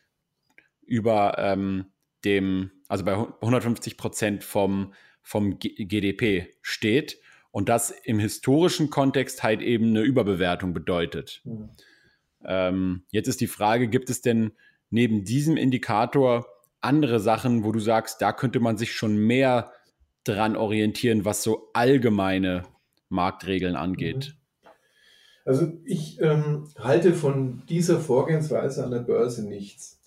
über 0.81 1.37
ähm, 1.37 1.91
dem, 2.23 2.71
also 2.87 3.03
bei 3.05 3.13
150 3.13 3.97
Prozent 3.97 4.43
vom, 4.43 4.93
vom 5.21 5.57
GDP 5.59 6.53
steht 6.61 7.19
und 7.51 7.69
das 7.69 7.91
im 7.91 8.19
historischen 8.19 8.89
Kontext 8.89 9.41
halt 9.41 9.61
eben 9.61 9.89
eine 9.89 10.01
Überbewertung 10.01 10.73
bedeutet. 10.73 11.41
Mhm. 11.45 11.69
Ähm, 12.43 13.03
jetzt 13.09 13.27
ist 13.27 13.41
die 13.41 13.47
Frage, 13.47 13.87
gibt 13.87 14.09
es 14.09 14.21
denn 14.21 14.51
neben 14.89 15.23
diesem 15.23 15.57
Indikator 15.57 16.45
andere 16.85 17.19
Sachen, 17.19 17.63
wo 17.63 17.71
du 17.71 17.79
sagst, 17.79 18.21
da 18.21 18.31
könnte 18.31 18.59
man 18.59 18.77
sich 18.77 18.93
schon 18.93 19.17
mehr 19.17 19.71
dran 20.23 20.55
orientieren, 20.55 21.25
was 21.25 21.43
so 21.43 21.69
allgemeine 21.73 22.63
Marktregeln 23.09 23.75
angeht? 23.75 24.35
Mhm. 24.35 24.69
Also 25.45 25.71
ich 25.83 26.19
ähm, 26.21 26.67
halte 26.79 27.13
von 27.13 27.63
dieser 27.69 27.99
Vorgehensweise 27.99 28.83
an 28.83 28.89
der 28.89 29.01
Börse 29.01 29.47
nichts. 29.47 30.01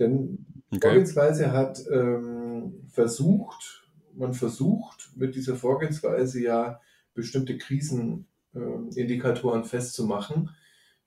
Denn 0.00 0.46
die 0.72 0.76
okay. 0.76 0.88
Vorgehensweise 0.88 1.52
hat 1.52 1.80
ähm, 1.92 2.82
versucht, 2.88 3.84
man 4.14 4.34
versucht 4.34 5.12
mit 5.14 5.36
dieser 5.36 5.54
Vorgehensweise 5.54 6.42
ja 6.42 6.80
bestimmte 7.14 7.56
Krisenindikatoren 7.56 9.64
festzumachen. 9.64 10.50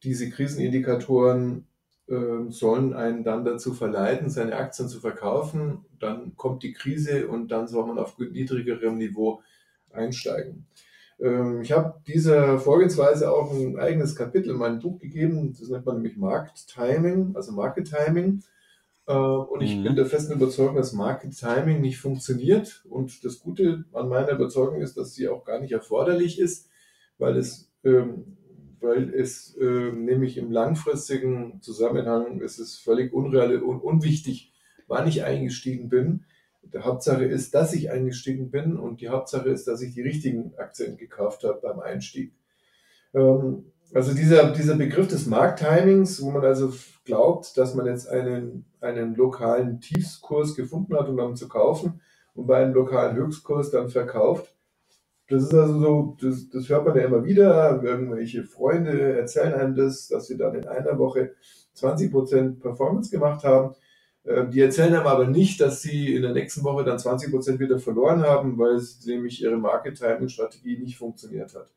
Diese 0.04 0.30
Krisenindikatoren 0.30 1.68
sollen 2.06 2.94
einen 2.94 3.24
dann 3.24 3.46
dazu 3.46 3.74
verleiten, 3.74 4.30
seine 4.30 4.58
Aktien 4.58 4.90
zu 4.90 5.00
verkaufen. 5.00 5.86
Dann 6.00 6.36
kommt 6.36 6.62
die 6.64 6.74
Krise 6.74 7.28
und 7.28 7.50
dann 7.50 7.68
soll 7.68 7.88
man 7.88 7.98
auf 7.98 8.20
niedrigerem 8.20 8.98
Niveau 8.98 9.42
einsteigen. 9.90 10.66
Ähm, 11.20 11.62
ich 11.62 11.72
habe 11.72 12.02
dieser 12.08 12.60
Vorgehensweise 12.60 13.32
auch 13.32 13.52
ein 13.54 13.80
eigenes 13.80 14.16
Kapitel 14.16 14.52
in 14.52 14.58
meinem 14.58 14.80
Buch 14.80 15.00
gegeben. 15.00 15.56
Das 15.58 15.70
nennt 15.70 15.86
man 15.86 15.96
nämlich 15.96 16.18
Markttiming, 16.18 17.36
also 17.36 17.52
Market 17.52 17.90
Timing. 17.90 18.44
Äh, 19.08 19.14
und 19.14 19.62
ich 19.62 19.76
mhm. 19.76 19.84
bin 19.84 19.96
der 19.96 20.06
festen 20.06 20.34
Überzeugung, 20.34 20.76
dass 20.76 20.94
Market 20.94 21.38
Timing 21.38 21.82
nicht 21.82 22.00
funktioniert. 22.00 22.84
Und 22.90 23.24
das 23.24 23.40
Gute 23.40 23.86
an 23.94 24.10
meiner 24.10 24.32
Überzeugung 24.32 24.82
ist, 24.82 24.98
dass 24.98 25.14
sie 25.14 25.28
auch 25.30 25.46
gar 25.46 25.60
nicht 25.60 25.72
erforderlich 25.72 26.40
ist, 26.40 26.70
weil 27.18 27.38
es 27.38 27.72
ähm, 27.84 28.38
weil 28.84 29.14
es 29.14 29.56
äh, 29.56 29.92
nämlich 29.92 30.38
im 30.38 30.52
langfristigen 30.52 31.62
Zusammenhang 31.62 32.42
ist 32.42 32.60
es 32.60 32.78
völlig 32.78 33.14
unreal 33.14 33.64
und 33.64 33.80
unwichtig, 33.80 34.54
wann 34.88 35.08
ich 35.08 35.24
eingestiegen 35.24 35.90
bin. 35.90 36.26
Die 36.62 36.80
Hauptsache 36.80 37.26
ist, 37.26 37.56
dass 37.56 37.74
ich 37.74 37.92
eingestiegen 37.92 38.52
bin 38.52 38.78
und 38.78 39.02
die 39.02 39.10
Hauptsache 39.10 39.50
ist, 39.50 39.68
dass 39.68 39.82
ich 39.82 39.94
die 39.94 40.02
richtigen 40.02 40.54
Aktien 40.58 40.98
gekauft 40.98 41.44
habe 41.44 41.60
beim 41.62 41.80
Einstieg. 41.80 42.34
Ähm, 43.14 43.72
also 43.94 44.14
dieser, 44.14 44.52
dieser 44.52 44.76
Begriff 44.76 45.08
des 45.08 45.28
Markttimings, 45.28 46.22
wo 46.22 46.32
man 46.32 46.44
also 46.44 46.74
glaubt, 47.06 47.58
dass 47.58 47.76
man 47.76 47.86
jetzt 47.86 48.10
einen, 48.10 48.66
einen 48.82 49.16
lokalen 49.16 49.80
Tiefskurs 49.82 50.56
gefunden 50.56 50.96
hat, 50.96 51.08
um 51.08 51.18
dann 51.18 51.36
zu 51.36 51.48
kaufen 51.48 52.02
und 52.34 52.48
bei 52.48 52.64
einem 52.64 52.74
lokalen 52.74 53.16
Höchstkurs 53.16 53.72
dann 53.72 53.90
verkauft, 53.90 54.54
das 55.34 55.44
ist 55.44 55.54
also 55.54 55.80
so, 55.80 56.18
das, 56.22 56.50
das 56.50 56.70
hört 56.70 56.86
man 56.86 56.96
ja 56.96 57.06
immer 57.06 57.24
wieder. 57.24 57.82
Irgendwelche 57.82 58.44
Freunde 58.44 59.18
erzählen 59.18 59.54
einem 59.56 59.76
das, 59.76 60.08
dass 60.08 60.28
sie 60.28 60.38
dann 60.38 60.54
in 60.54 60.68
einer 60.68 61.00
Woche 61.00 61.34
20% 61.76 62.60
Performance 62.60 63.10
gemacht 63.10 63.44
haben. 63.44 63.76
Ähm, 64.26 64.52
die 64.52 64.62
erzählen 64.62 64.94
einem 64.94 65.08
aber 65.08 65.28
nicht, 65.28 65.60
dass 65.60 65.82
sie 65.82 66.16
in 66.16 66.22
der 66.22 66.34
nächsten 66.34 66.64
Woche 66.64 66.84
dann 66.84 67.00
20 67.00 67.32
Prozent 67.32 67.60
wieder 67.60 67.80
verloren 67.80 68.22
haben, 68.22 68.60
weil 68.60 68.80
nämlich 69.06 69.42
ihre 69.42 69.58
Market-Timing-Strategie 69.58 70.78
nicht 70.78 70.98
funktioniert 70.98 71.56
hat. 71.56 71.72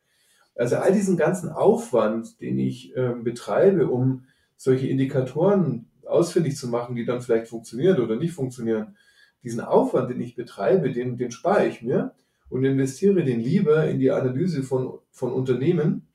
Also 0.55 0.77
all 0.77 0.93
diesen 0.93 1.17
ganzen 1.17 1.49
Aufwand, 1.49 2.41
den 2.43 2.59
ich 2.59 2.95
äh, 2.95 3.15
betreibe, 3.15 3.89
um 3.89 4.27
solche 4.59 4.87
Indikatoren 4.87 5.91
ausfindig 6.05 6.59
zu 6.59 6.69
machen, 6.69 6.95
die 6.95 7.07
dann 7.07 7.23
vielleicht 7.23 7.49
funktionieren 7.49 8.01
oder 8.01 8.17
nicht 8.17 8.35
funktionieren, 8.35 8.97
diesen 9.43 9.61
Aufwand, 9.61 10.11
den 10.11 10.21
ich 10.21 10.35
betreibe, 10.35 10.93
den, 10.93 11.17
den 11.17 11.31
spare 11.31 11.67
ich 11.67 11.81
mir 11.81 12.15
und 12.49 12.65
investiere 12.65 13.25
den 13.25 13.41
lieber 13.41 13.87
in 13.87 13.99
die 13.99 14.11
Analyse 14.11 14.63
von, 14.63 14.99
von 15.11 15.33
Unternehmen 15.33 16.07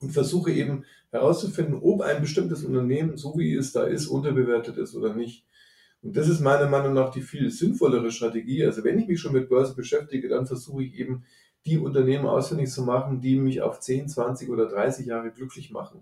und 0.00 0.10
versuche 0.10 0.50
eben 0.50 0.84
herauszufinden, 1.10 1.78
ob 1.80 2.00
ein 2.00 2.20
bestimmtes 2.20 2.64
Unternehmen, 2.64 3.16
so 3.16 3.36
wie 3.36 3.54
es 3.54 3.72
da 3.72 3.84
ist, 3.84 4.06
unterbewertet 4.06 4.76
ist 4.78 4.94
oder 4.94 5.14
nicht. 5.14 5.44
Und 6.02 6.16
das 6.16 6.28
ist 6.28 6.40
meiner 6.40 6.68
Meinung 6.68 6.94
nach 6.94 7.10
die 7.10 7.20
viel 7.20 7.50
sinnvollere 7.50 8.10
Strategie. 8.10 8.64
Also 8.64 8.82
wenn 8.82 8.98
ich 8.98 9.06
mich 9.06 9.20
schon 9.20 9.32
mit 9.32 9.48
Börse 9.48 9.76
beschäftige, 9.76 10.28
dann 10.28 10.46
versuche 10.46 10.82
ich 10.82 10.98
eben 10.98 11.24
die 11.64 11.78
Unternehmen 11.78 12.26
ausfindig 12.26 12.70
zu 12.70 12.82
machen, 12.82 13.20
die 13.20 13.36
mich 13.36 13.62
auf 13.62 13.78
10, 13.78 14.08
20 14.08 14.50
oder 14.50 14.66
30 14.66 15.06
Jahre 15.06 15.30
glücklich 15.30 15.70
machen. 15.70 16.00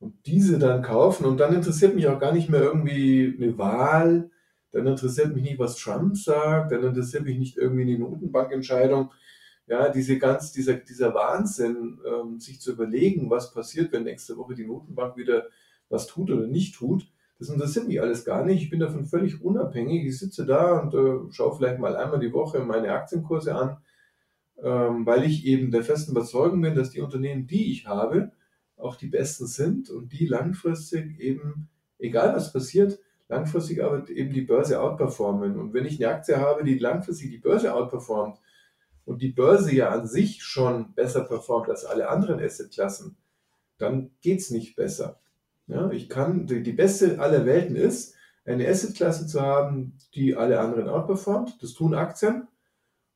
Und 0.00 0.14
diese 0.26 0.58
dann 0.58 0.82
kaufen 0.82 1.24
und 1.24 1.38
dann 1.38 1.54
interessiert 1.54 1.94
mich 1.94 2.08
auch 2.08 2.18
gar 2.18 2.32
nicht 2.32 2.48
mehr 2.48 2.62
irgendwie 2.62 3.36
eine 3.38 3.56
Wahl, 3.56 4.30
dann 4.72 4.86
interessiert 4.86 5.34
mich 5.34 5.42
nicht, 5.42 5.58
was 5.58 5.76
Trump 5.76 6.16
sagt, 6.16 6.72
dann 6.72 6.82
interessiert 6.82 7.24
mich 7.24 7.38
nicht 7.38 7.56
irgendwie 7.58 7.82
eine 7.82 7.98
Notenbankentscheidung. 7.98 9.12
Ja, 9.66 9.90
diese 9.90 10.18
ganz, 10.18 10.52
dieser, 10.52 10.74
dieser 10.74 11.14
Wahnsinn, 11.14 12.00
ähm, 12.04 12.40
sich 12.40 12.60
zu 12.60 12.72
überlegen, 12.72 13.30
was 13.30 13.52
passiert, 13.52 13.92
wenn 13.92 14.04
nächste 14.04 14.36
Woche 14.36 14.54
die 14.54 14.66
Notenbank 14.66 15.16
wieder 15.16 15.46
was 15.88 16.06
tut 16.06 16.30
oder 16.30 16.46
nicht 16.46 16.74
tut, 16.74 17.06
das 17.38 17.50
interessiert 17.50 17.88
mich 17.88 18.00
alles 18.00 18.24
gar 18.24 18.44
nicht. 18.44 18.62
Ich 18.62 18.70
bin 18.70 18.78
davon 18.78 19.04
völlig 19.04 19.42
unabhängig. 19.42 20.06
Ich 20.06 20.18
sitze 20.18 20.46
da 20.46 20.78
und 20.78 20.94
äh, 20.94 21.32
schaue 21.32 21.56
vielleicht 21.56 21.80
mal 21.80 21.96
einmal 21.96 22.20
die 22.20 22.32
Woche 22.32 22.60
meine 22.60 22.92
Aktienkurse 22.92 23.54
an, 23.54 23.78
ähm, 24.62 25.04
weil 25.04 25.24
ich 25.24 25.44
eben 25.44 25.72
der 25.72 25.82
festen 25.82 26.12
Überzeugung 26.12 26.62
bin, 26.62 26.76
dass 26.76 26.90
die 26.90 27.00
Unternehmen, 27.00 27.48
die 27.48 27.72
ich 27.72 27.86
habe, 27.86 28.30
auch 28.76 28.94
die 28.94 29.08
besten 29.08 29.46
sind 29.46 29.90
und 29.90 30.12
die 30.12 30.26
langfristig 30.26 31.18
eben, 31.18 31.68
egal 31.98 32.34
was 32.34 32.52
passiert, 32.52 33.00
langfristig 33.32 33.82
aber 33.82 34.08
eben 34.10 34.32
die 34.32 34.42
Börse 34.42 34.80
outperformen. 34.80 35.58
Und 35.58 35.72
wenn 35.72 35.86
ich 35.86 36.02
eine 36.02 36.14
Aktie 36.14 36.36
habe, 36.36 36.64
die 36.64 36.78
langfristig 36.78 37.30
die 37.30 37.38
Börse 37.38 37.74
outperformt 37.74 38.38
und 39.04 39.22
die 39.22 39.32
Börse 39.32 39.74
ja 39.74 39.88
an 39.88 40.06
sich 40.06 40.42
schon 40.42 40.94
besser 40.94 41.24
performt 41.24 41.70
als 41.70 41.84
alle 41.84 42.08
anderen 42.08 42.40
Assetklassen, 42.40 43.16
dann 43.78 44.10
geht 44.20 44.40
es 44.40 44.50
nicht 44.50 44.76
besser. 44.76 45.18
Ja, 45.66 45.90
ich 45.90 46.08
kann, 46.08 46.46
die, 46.46 46.62
die 46.62 46.72
beste 46.72 47.18
aller 47.18 47.46
Welten 47.46 47.76
ist, 47.76 48.14
eine 48.44 48.68
Assetklasse 48.68 49.26
zu 49.26 49.40
haben, 49.40 49.96
die 50.14 50.36
alle 50.36 50.60
anderen 50.60 50.88
outperformt. 50.88 51.62
Das 51.62 51.72
tun 51.72 51.94
Aktien. 51.94 52.48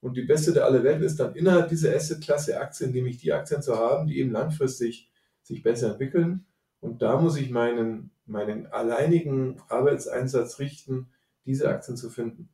Und 0.01 0.17
die 0.17 0.23
beste 0.23 0.53
der 0.53 0.65
aller 0.65 0.83
Welten 0.83 1.05
ist 1.05 1.21
dann 1.21 1.35
innerhalb 1.35 1.69
dieser 1.69 1.95
Assetklasse 1.95 2.59
Aktien, 2.59 2.93
nämlich 2.93 3.19
die 3.19 3.33
Aktien 3.33 3.61
zu 3.61 3.77
haben, 3.77 4.07
die 4.07 4.19
eben 4.19 4.31
langfristig 4.31 5.11
sich 5.43 5.63
besser 5.63 5.93
entwickeln. 5.93 6.47
Und 6.81 7.03
da 7.03 7.21
muss 7.21 7.37
ich 7.37 7.51
meinen, 7.51 8.11
meinen 8.27 8.67
alleinigen 8.67 9.61
Arbeitseinsatz 9.69 10.59
richten, 10.59 11.09
diese 11.45 11.69
Aktien 11.69 11.97
zu 11.97 12.11
finden. 12.11 12.49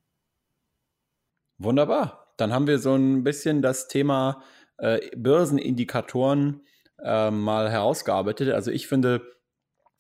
Wunderbar. 1.58 2.34
Dann 2.36 2.52
haben 2.52 2.66
wir 2.66 2.78
so 2.78 2.94
ein 2.94 3.24
bisschen 3.24 3.62
das 3.62 3.88
Thema 3.88 4.42
äh, 4.78 5.00
Börsenindikatoren 5.16 6.62
äh, 7.02 7.30
mal 7.30 7.70
herausgearbeitet. 7.70 8.50
Also 8.50 8.70
ich 8.70 8.86
finde, 8.86 9.22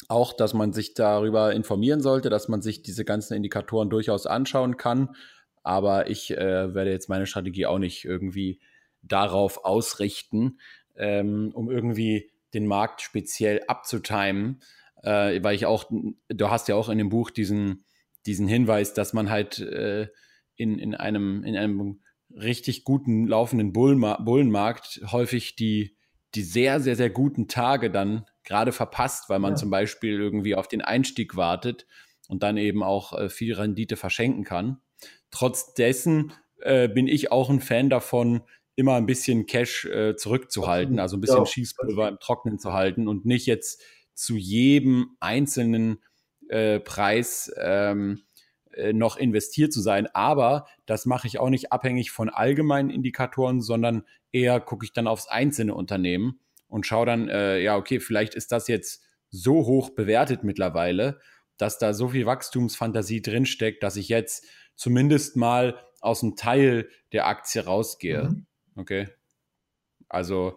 auch, 0.08 0.32
dass 0.32 0.54
man 0.54 0.72
sich 0.72 0.94
darüber 0.94 1.52
informieren 1.52 2.00
sollte, 2.00 2.30
dass 2.30 2.48
man 2.48 2.62
sich 2.62 2.82
diese 2.82 3.04
ganzen 3.04 3.34
Indikatoren 3.34 3.90
durchaus 3.90 4.26
anschauen 4.26 4.76
kann. 4.76 5.14
Aber 5.62 6.10
ich 6.10 6.36
äh, 6.36 6.74
werde 6.74 6.90
jetzt 6.90 7.08
meine 7.08 7.26
Strategie 7.26 7.66
auch 7.66 7.78
nicht 7.78 8.04
irgendwie 8.04 8.60
darauf 9.02 9.64
ausrichten, 9.64 10.58
ähm, 10.96 11.52
um 11.54 11.70
irgendwie 11.70 12.31
den 12.54 12.66
Markt 12.66 13.02
speziell 13.02 13.62
abzutimen, 13.66 14.62
äh, 15.02 15.42
weil 15.42 15.54
ich 15.54 15.66
auch, 15.66 15.90
du 16.28 16.50
hast 16.50 16.68
ja 16.68 16.74
auch 16.74 16.88
in 16.88 16.98
dem 16.98 17.08
Buch 17.08 17.30
diesen, 17.30 17.84
diesen 18.26 18.46
Hinweis, 18.46 18.94
dass 18.94 19.12
man 19.12 19.30
halt 19.30 19.58
äh, 19.58 20.08
in, 20.56 20.78
in, 20.78 20.94
einem, 20.94 21.44
in 21.44 21.56
einem 21.56 22.02
richtig 22.30 22.84
guten 22.84 23.26
laufenden 23.26 23.72
Bullenmarkt 23.72 25.00
häufig 25.10 25.56
die, 25.56 25.96
die 26.34 26.42
sehr, 26.42 26.80
sehr, 26.80 26.96
sehr 26.96 27.10
guten 27.10 27.48
Tage 27.48 27.90
dann 27.90 28.24
gerade 28.44 28.72
verpasst, 28.72 29.28
weil 29.28 29.38
man 29.38 29.52
ja. 29.52 29.56
zum 29.56 29.70
Beispiel 29.70 30.18
irgendwie 30.18 30.54
auf 30.54 30.68
den 30.68 30.80
Einstieg 30.80 31.36
wartet 31.36 31.86
und 32.28 32.42
dann 32.42 32.56
eben 32.56 32.82
auch 32.82 33.12
äh, 33.12 33.28
viel 33.28 33.54
Rendite 33.54 33.96
verschenken 33.96 34.44
kann. 34.44 34.80
Trotz 35.30 35.74
dessen 35.74 36.32
äh, 36.60 36.88
bin 36.88 37.08
ich 37.08 37.32
auch 37.32 37.50
ein 37.50 37.60
Fan 37.60 37.90
davon, 37.90 38.42
immer 38.74 38.94
ein 38.94 39.06
bisschen 39.06 39.46
Cash 39.46 39.84
äh, 39.86 40.16
zurückzuhalten, 40.16 40.98
also 40.98 41.16
ein 41.16 41.20
bisschen 41.20 41.38
ja. 41.38 41.46
Schießpulver 41.46 42.08
im 42.08 42.18
Trocknen 42.18 42.58
zu 42.58 42.72
halten 42.72 43.08
und 43.08 43.26
nicht 43.26 43.46
jetzt 43.46 43.82
zu 44.14 44.36
jedem 44.36 45.16
einzelnen 45.20 46.02
äh, 46.48 46.80
Preis 46.80 47.52
ähm, 47.56 48.22
äh, 48.72 48.92
noch 48.92 49.16
investiert 49.16 49.72
zu 49.72 49.80
sein. 49.80 50.06
Aber 50.14 50.66
das 50.86 51.06
mache 51.06 51.26
ich 51.26 51.38
auch 51.38 51.50
nicht 51.50 51.72
abhängig 51.72 52.10
von 52.10 52.30
allgemeinen 52.30 52.90
Indikatoren, 52.90 53.60
sondern 53.60 54.04
eher 54.32 54.60
gucke 54.60 54.84
ich 54.84 54.92
dann 54.92 55.06
aufs 55.06 55.28
einzelne 55.28 55.74
Unternehmen 55.74 56.40
und 56.68 56.86
schaue 56.86 57.06
dann, 57.06 57.28
äh, 57.28 57.60
ja, 57.60 57.76
okay, 57.76 58.00
vielleicht 58.00 58.34
ist 58.34 58.52
das 58.52 58.68
jetzt 58.68 59.02
so 59.30 59.66
hoch 59.66 59.90
bewertet 59.90 60.44
mittlerweile, 60.44 61.20
dass 61.58 61.78
da 61.78 61.92
so 61.94 62.08
viel 62.08 62.26
Wachstumsfantasie 62.26 63.20
drinsteckt, 63.22 63.82
dass 63.82 63.96
ich 63.96 64.08
jetzt 64.08 64.46
zumindest 64.74 65.36
mal 65.36 65.78
aus 66.00 66.22
einem 66.22 66.36
Teil 66.36 66.88
der 67.12 67.26
Aktie 67.26 67.64
rausgehe. 67.64 68.24
Mhm. 68.24 68.46
Okay. 68.76 69.08
Also 70.08 70.56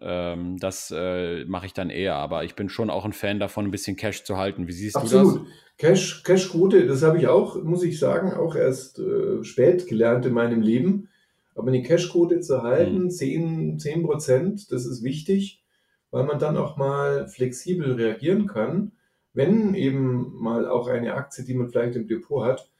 ähm, 0.00 0.58
das 0.58 0.92
äh, 0.94 1.44
mache 1.44 1.66
ich 1.66 1.72
dann 1.72 1.90
eher, 1.90 2.14
aber 2.14 2.44
ich 2.44 2.54
bin 2.54 2.68
schon 2.68 2.90
auch 2.90 3.04
ein 3.04 3.12
Fan 3.12 3.40
davon, 3.40 3.66
ein 3.66 3.70
bisschen 3.70 3.96
Cash 3.96 4.24
zu 4.24 4.36
halten. 4.36 4.68
Wie 4.68 4.72
siehst 4.72 4.96
Absolut. 4.96 5.34
du 5.34 5.38
das? 5.40 5.48
Cash, 5.78 6.22
Cash-Quote, 6.24 6.86
das 6.86 7.02
habe 7.02 7.18
ich 7.18 7.28
auch, 7.28 7.62
muss 7.62 7.84
ich 7.84 7.98
sagen, 7.98 8.32
auch 8.32 8.56
erst 8.56 8.98
äh, 8.98 9.44
spät 9.44 9.86
gelernt 9.86 10.26
in 10.26 10.32
meinem 10.32 10.60
Leben. 10.60 11.08
Aber 11.54 11.68
eine 11.68 11.82
Cashquote 11.82 12.40
zu 12.40 12.62
halten, 12.62 13.04
mhm. 13.04 13.10
10, 13.10 13.78
10 13.78 14.02
Prozent, 14.04 14.72
das 14.72 14.86
ist 14.86 15.02
wichtig, 15.02 15.64
weil 16.10 16.24
man 16.24 16.38
dann 16.38 16.56
auch 16.56 16.76
mal 16.76 17.28
flexibel 17.28 17.92
reagieren 17.94 18.46
kann, 18.46 18.92
wenn 19.34 19.74
eben 19.74 20.34
mal 20.40 20.68
auch 20.68 20.88
eine 20.88 21.14
Aktie, 21.14 21.44
die 21.44 21.54
man 21.54 21.68
vielleicht 21.68 21.96
im 21.96 22.06
Depot 22.06 22.44
hat, 22.44 22.70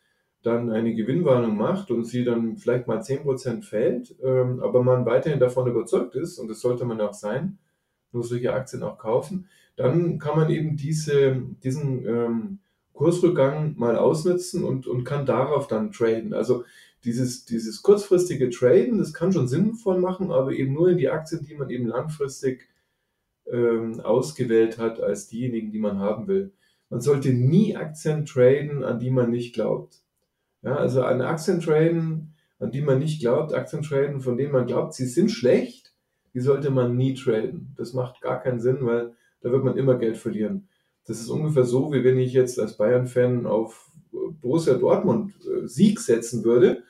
dann 0.48 0.70
eine 0.70 0.94
Gewinnwarnung 0.94 1.56
macht 1.56 1.90
und 1.90 2.04
sie 2.04 2.24
dann 2.24 2.56
vielleicht 2.56 2.86
mal 2.86 3.02
10 3.02 3.22
Prozent 3.22 3.64
fällt, 3.64 4.16
ähm, 4.22 4.60
aber 4.60 4.82
man 4.82 5.06
weiterhin 5.06 5.38
davon 5.38 5.68
überzeugt 5.68 6.14
ist, 6.14 6.38
und 6.38 6.48
das 6.48 6.60
sollte 6.60 6.84
man 6.84 7.00
auch 7.00 7.12
sein, 7.12 7.58
nur 8.12 8.24
solche 8.24 8.52
Aktien 8.54 8.82
auch 8.82 8.98
kaufen, 8.98 9.48
dann 9.76 10.18
kann 10.18 10.36
man 10.36 10.50
eben 10.50 10.76
diese, 10.76 11.42
diesen 11.62 12.06
ähm, 12.06 12.58
Kursrückgang 12.94 13.74
mal 13.76 13.96
ausnutzen 13.96 14.64
und, 14.64 14.86
und 14.86 15.04
kann 15.04 15.26
darauf 15.26 15.68
dann 15.68 15.92
traden. 15.92 16.34
Also 16.34 16.64
dieses, 17.04 17.44
dieses 17.44 17.82
kurzfristige 17.82 18.50
Traden, 18.50 18.98
das 18.98 19.12
kann 19.12 19.32
schon 19.32 19.46
sinnvoll 19.46 20.00
machen, 20.00 20.32
aber 20.32 20.52
eben 20.52 20.72
nur 20.72 20.88
in 20.88 20.98
die 20.98 21.08
Aktien, 21.08 21.44
die 21.44 21.54
man 21.54 21.70
eben 21.70 21.86
langfristig 21.86 22.68
ähm, 23.46 24.00
ausgewählt 24.00 24.78
hat 24.78 25.00
als 25.00 25.28
diejenigen, 25.28 25.70
die 25.70 25.78
man 25.78 25.98
haben 25.98 26.26
will. 26.26 26.52
Man 26.90 27.00
sollte 27.00 27.32
nie 27.32 27.76
Aktien 27.76 28.24
traden, 28.24 28.82
an 28.82 28.98
die 28.98 29.10
man 29.10 29.30
nicht 29.30 29.54
glaubt. 29.54 30.02
Ja, 30.62 30.76
also 30.76 31.02
an 31.02 31.20
Aktien 31.20 31.60
traden, 31.60 32.34
an 32.58 32.70
die 32.70 32.80
man 32.80 32.98
nicht 32.98 33.20
glaubt, 33.20 33.54
Aktien 33.54 33.82
traden, 33.82 34.20
von 34.20 34.36
denen 34.36 34.52
man 34.52 34.66
glaubt, 34.66 34.94
sie 34.94 35.06
sind 35.06 35.30
schlecht, 35.30 35.94
die 36.34 36.40
sollte 36.40 36.70
man 36.70 36.96
nie 36.96 37.14
traden. 37.14 37.74
Das 37.76 37.92
macht 37.92 38.20
gar 38.20 38.40
keinen 38.40 38.60
Sinn, 38.60 38.78
weil 38.80 39.14
da 39.40 39.52
wird 39.52 39.64
man 39.64 39.76
immer 39.76 39.96
Geld 39.96 40.16
verlieren. 40.16 40.68
Das 41.06 41.20
ist 41.20 41.30
ungefähr 41.30 41.64
so, 41.64 41.92
wie 41.92 42.04
wenn 42.04 42.18
ich 42.18 42.32
jetzt 42.32 42.58
als 42.58 42.76
Bayern-Fan 42.76 43.46
auf 43.46 43.90
Borussia 44.40 44.74
Dortmund 44.74 45.32
äh, 45.46 45.66
Sieg 45.66 46.00
setzen 46.00 46.44
würde 46.44 46.82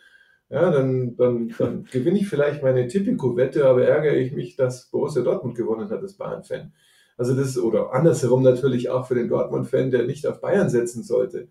ja, 0.50 0.70
dann, 0.70 1.16
dann, 1.16 1.54
dann 1.58 1.84
gewinne 1.92 2.18
ich 2.18 2.28
vielleicht 2.28 2.62
meine 2.62 2.86
Tipico-Wette, 2.86 3.66
aber 3.66 3.84
ärgere 3.84 4.16
ich 4.16 4.32
mich, 4.32 4.56
dass 4.56 4.86
Borussia 4.86 5.22
Dortmund 5.22 5.56
gewonnen 5.56 5.90
hat 5.90 6.00
als 6.00 6.14
Bayern-Fan. 6.14 6.72
Also 7.16 7.34
das, 7.34 7.58
oder 7.58 7.92
andersherum 7.92 8.42
natürlich 8.42 8.90
auch 8.90 9.06
für 9.06 9.14
den 9.14 9.28
Dortmund-Fan, 9.28 9.90
der 9.90 10.04
nicht 10.04 10.26
auf 10.26 10.40
Bayern 10.40 10.70
setzen 10.70 11.02
sollte. 11.02 11.48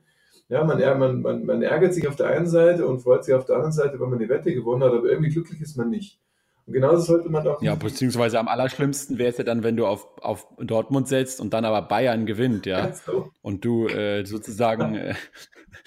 Ja, 0.50 0.64
man, 0.64 0.80
man, 1.00 1.22
man, 1.22 1.46
man 1.46 1.62
ärgert 1.62 1.94
sich 1.94 2.08
auf 2.08 2.16
der 2.16 2.28
einen 2.28 2.48
Seite 2.48 2.88
und 2.88 3.02
freut 3.02 3.26
sich 3.26 3.34
auf 3.34 3.46
der 3.46 3.56
anderen 3.56 3.74
Seite, 3.74 4.00
weil 4.00 4.08
man 4.08 4.20
die 4.20 4.30
Wette 4.30 4.54
gewonnen 4.54 4.84
hat, 4.84 4.94
aber 4.94 5.10
irgendwie 5.10 5.32
glücklich 5.32 5.62
ist 5.62 5.76
man 5.76 5.90
nicht. 5.90 6.20
Und 6.66 6.74
genauso 6.74 7.02
sollte 7.02 7.30
man 7.30 7.48
auch. 7.48 7.62
Ja, 7.62 7.76
beziehungsweise 7.76 8.40
am 8.40 8.48
allerschlimmsten 8.48 9.18
wäre 9.18 9.30
es 9.30 9.38
ja 9.38 9.44
dann, 9.44 9.64
wenn 9.64 9.78
du 9.78 9.86
auf, 9.86 10.08
auf 10.22 10.48
Dortmund 10.60 11.08
setzt 11.08 11.40
und 11.40 11.54
dann 11.54 11.66
aber 11.66 11.82
Bayern 11.82 12.26
gewinnt, 12.26 12.66
ja. 12.66 12.92
So. 13.06 13.30
Und 13.42 13.64
du 13.64 13.88
äh, 13.88 14.26
sozusagen 14.26 14.96
äh, 14.96 15.16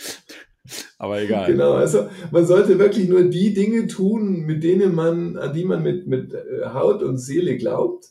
aber 0.99 1.20
egal. 1.20 1.46
Genau, 1.51 1.73
also 1.73 2.09
man 2.31 2.46
sollte 2.46 2.79
wirklich 2.79 3.09
nur 3.09 3.25
die 3.25 3.55
Dinge 3.55 3.87
tun, 3.87 4.46
mit 4.46 4.62
denen 4.62 4.94
man, 4.94 5.37
an 5.37 5.53
die 5.53 5.64
man 5.64 5.83
mit, 5.83 6.07
mit 6.07 6.35
äh, 6.35 6.66
Haut 6.73 7.03
und 7.03 7.18
Seele 7.18 7.57
glaubt 7.57 8.07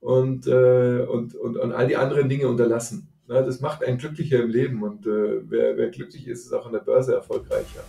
und, 0.00 0.46
äh, 0.46 1.00
und, 1.02 1.34
und, 1.34 1.56
und 1.56 1.72
all 1.72 1.88
die 1.88 1.96
anderen 1.96 2.28
Dinge 2.28 2.48
unterlassen. 2.48 3.07
Na, 3.28 3.42
das 3.42 3.60
macht 3.60 3.84
einen 3.84 3.98
glücklicher 3.98 4.42
im 4.42 4.48
Leben 4.48 4.82
und 4.82 5.06
äh, 5.06 5.42
wer, 5.50 5.76
wer 5.76 5.90
glücklich 5.90 6.26
ist, 6.26 6.46
ist 6.46 6.52
auch 6.54 6.64
an 6.64 6.72
der 6.72 6.80
Börse 6.80 7.14
erfolgreicher. 7.14 7.84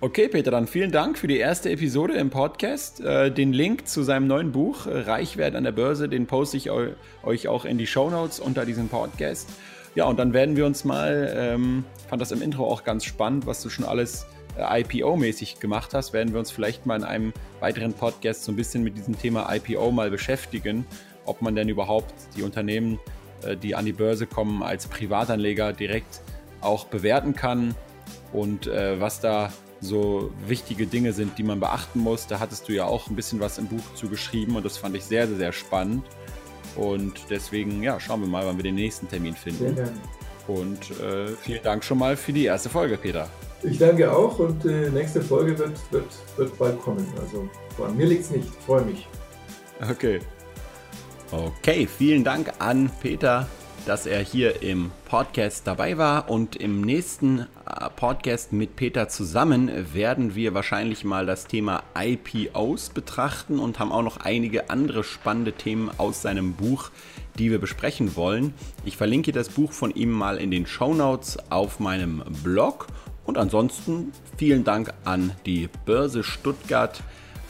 Okay, 0.00 0.28
Peter, 0.28 0.50
dann 0.50 0.66
vielen 0.66 0.90
Dank 0.90 1.18
für 1.18 1.26
die 1.26 1.36
erste 1.36 1.70
Episode 1.70 2.14
im 2.14 2.30
Podcast. 2.30 3.02
Äh, 3.02 3.30
den 3.30 3.52
Link 3.52 3.86
zu 3.86 4.02
seinem 4.02 4.26
neuen 4.26 4.50
Buch, 4.50 4.86
Reichwert 4.86 5.54
an 5.54 5.64
der 5.64 5.72
Börse, 5.72 6.08
den 6.08 6.26
poste 6.26 6.56
ich 6.56 6.70
euch 6.70 7.48
auch 7.48 7.66
in 7.66 7.76
die 7.76 7.86
Show 7.86 8.08
Notes 8.08 8.40
unter 8.40 8.64
diesem 8.64 8.88
Podcast. 8.88 9.50
Ja, 9.94 10.06
und 10.06 10.18
dann 10.18 10.32
werden 10.32 10.56
wir 10.56 10.64
uns 10.64 10.86
mal, 10.86 11.30
ähm, 11.36 11.84
fand 12.08 12.22
das 12.22 12.32
im 12.32 12.40
Intro 12.40 12.66
auch 12.66 12.82
ganz 12.82 13.04
spannend, 13.04 13.44
was 13.46 13.62
du 13.62 13.68
schon 13.68 13.84
alles 13.84 14.26
äh, 14.56 14.82
IPO-mäßig 14.82 15.60
gemacht 15.60 15.92
hast, 15.92 16.14
werden 16.14 16.32
wir 16.32 16.38
uns 16.38 16.50
vielleicht 16.50 16.86
mal 16.86 16.96
in 16.96 17.04
einem 17.04 17.32
weiteren 17.60 17.92
Podcast 17.92 18.44
so 18.44 18.52
ein 18.52 18.56
bisschen 18.56 18.82
mit 18.82 18.96
diesem 18.96 19.18
Thema 19.18 19.54
IPO 19.54 19.92
mal 19.92 20.10
beschäftigen, 20.10 20.86
ob 21.24 21.42
man 21.42 21.54
denn 21.54 21.68
überhaupt 21.68 22.14
die 22.36 22.42
Unternehmen, 22.42 22.98
äh, 23.42 23.56
die 23.56 23.74
an 23.74 23.84
die 23.84 23.92
Börse 23.92 24.26
kommen, 24.26 24.62
als 24.62 24.86
Privatanleger 24.86 25.72
direkt 25.72 26.20
auch 26.60 26.86
bewerten 26.86 27.34
kann 27.34 27.74
und 28.32 28.66
äh, 28.66 29.00
was 29.00 29.20
da 29.20 29.52
so 29.80 30.30
wichtige 30.46 30.86
Dinge 30.86 31.12
sind, 31.12 31.36
die 31.38 31.42
man 31.42 31.58
beachten 31.58 31.98
muss. 31.98 32.26
Da 32.28 32.38
hattest 32.38 32.68
du 32.68 32.72
ja 32.72 32.84
auch 32.84 33.08
ein 33.08 33.16
bisschen 33.16 33.40
was 33.40 33.58
im 33.58 33.66
Buch 33.66 33.94
zu 33.94 34.08
geschrieben 34.08 34.56
und 34.56 34.64
das 34.64 34.78
fand 34.78 34.96
ich 34.96 35.04
sehr, 35.04 35.26
sehr, 35.26 35.36
sehr 35.36 35.52
spannend. 35.52 36.04
Und 36.76 37.14
deswegen, 37.28 37.82
ja, 37.82 38.00
schauen 38.00 38.20
wir 38.20 38.28
mal, 38.28 38.46
wann 38.46 38.56
wir 38.56 38.62
den 38.62 38.76
nächsten 38.76 39.08
Termin 39.08 39.34
finden. 39.34 39.58
Sehr 39.58 39.72
gerne. 39.72 39.92
Und 40.46 40.90
äh, 41.00 41.28
vielen 41.40 41.62
Dank 41.62 41.84
schon 41.84 41.98
mal 41.98 42.16
für 42.16 42.32
die 42.32 42.44
erste 42.44 42.68
Folge, 42.68 42.96
Peter. 42.96 43.28
Ich 43.62 43.78
danke 43.78 44.10
auch 44.10 44.38
und 44.38 44.64
die 44.64 44.68
äh, 44.68 44.90
nächste 44.90 45.20
Folge 45.20 45.56
wird, 45.58 45.78
wird, 45.92 46.06
wird 46.36 46.58
bald 46.58 46.80
kommen. 46.80 47.06
Also 47.20 47.48
an 47.84 47.96
mir 47.96 48.06
liegt 48.06 48.22
es 48.22 48.30
nicht. 48.30 48.48
Ich 48.48 48.64
freue 48.64 48.82
mich. 48.82 49.06
Okay. 49.88 50.20
Okay, 51.32 51.88
vielen 51.88 52.22
Dank 52.24 52.52
an 52.60 52.90
Peter 53.00 53.48
dass 53.86 54.06
er 54.06 54.20
hier 54.20 54.62
im 54.62 54.90
Podcast 55.06 55.66
dabei 55.66 55.98
war. 55.98 56.30
Und 56.30 56.56
im 56.56 56.80
nächsten 56.80 57.40
äh, 57.40 57.46
Podcast 57.96 58.52
mit 58.52 58.76
Peter 58.76 59.08
zusammen 59.08 59.70
werden 59.92 60.34
wir 60.34 60.54
wahrscheinlich 60.54 61.04
mal 61.04 61.26
das 61.26 61.46
Thema 61.46 61.82
IPOs 61.96 62.90
betrachten 62.90 63.58
und 63.58 63.78
haben 63.78 63.92
auch 63.92 64.02
noch 64.02 64.18
einige 64.18 64.70
andere 64.70 65.04
spannende 65.04 65.52
Themen 65.52 65.90
aus 65.98 66.22
seinem 66.22 66.54
Buch, 66.54 66.90
die 67.38 67.50
wir 67.50 67.58
besprechen 67.58 68.14
wollen. 68.16 68.54
Ich 68.84 68.96
verlinke 68.96 69.32
das 69.32 69.48
Buch 69.48 69.72
von 69.72 69.92
ihm 69.94 70.10
mal 70.10 70.38
in 70.38 70.50
den 70.50 70.66
Show 70.66 70.94
Notes 70.94 71.38
auf 71.50 71.80
meinem 71.80 72.22
Blog. 72.42 72.86
Und 73.24 73.38
ansonsten 73.38 74.12
vielen 74.36 74.64
Dank 74.64 74.92
an 75.04 75.32
die 75.46 75.68
Börse 75.86 76.24
Stuttgart 76.24 77.02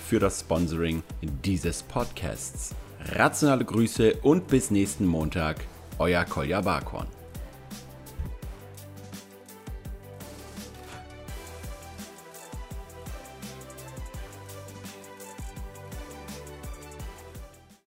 für 0.07 0.19
das 0.19 0.41
Sponsoring 0.41 1.03
dieses 1.45 1.83
Podcasts. 1.83 2.75
Rationale 3.11 3.65
Grüße 3.65 4.15
und 4.23 4.49
bis 4.49 4.71
nächsten 4.71 5.07
Montag 5.07 5.57
euer 5.99 6.25
Kolja 6.25 6.61
Barkhorn. 6.61 7.07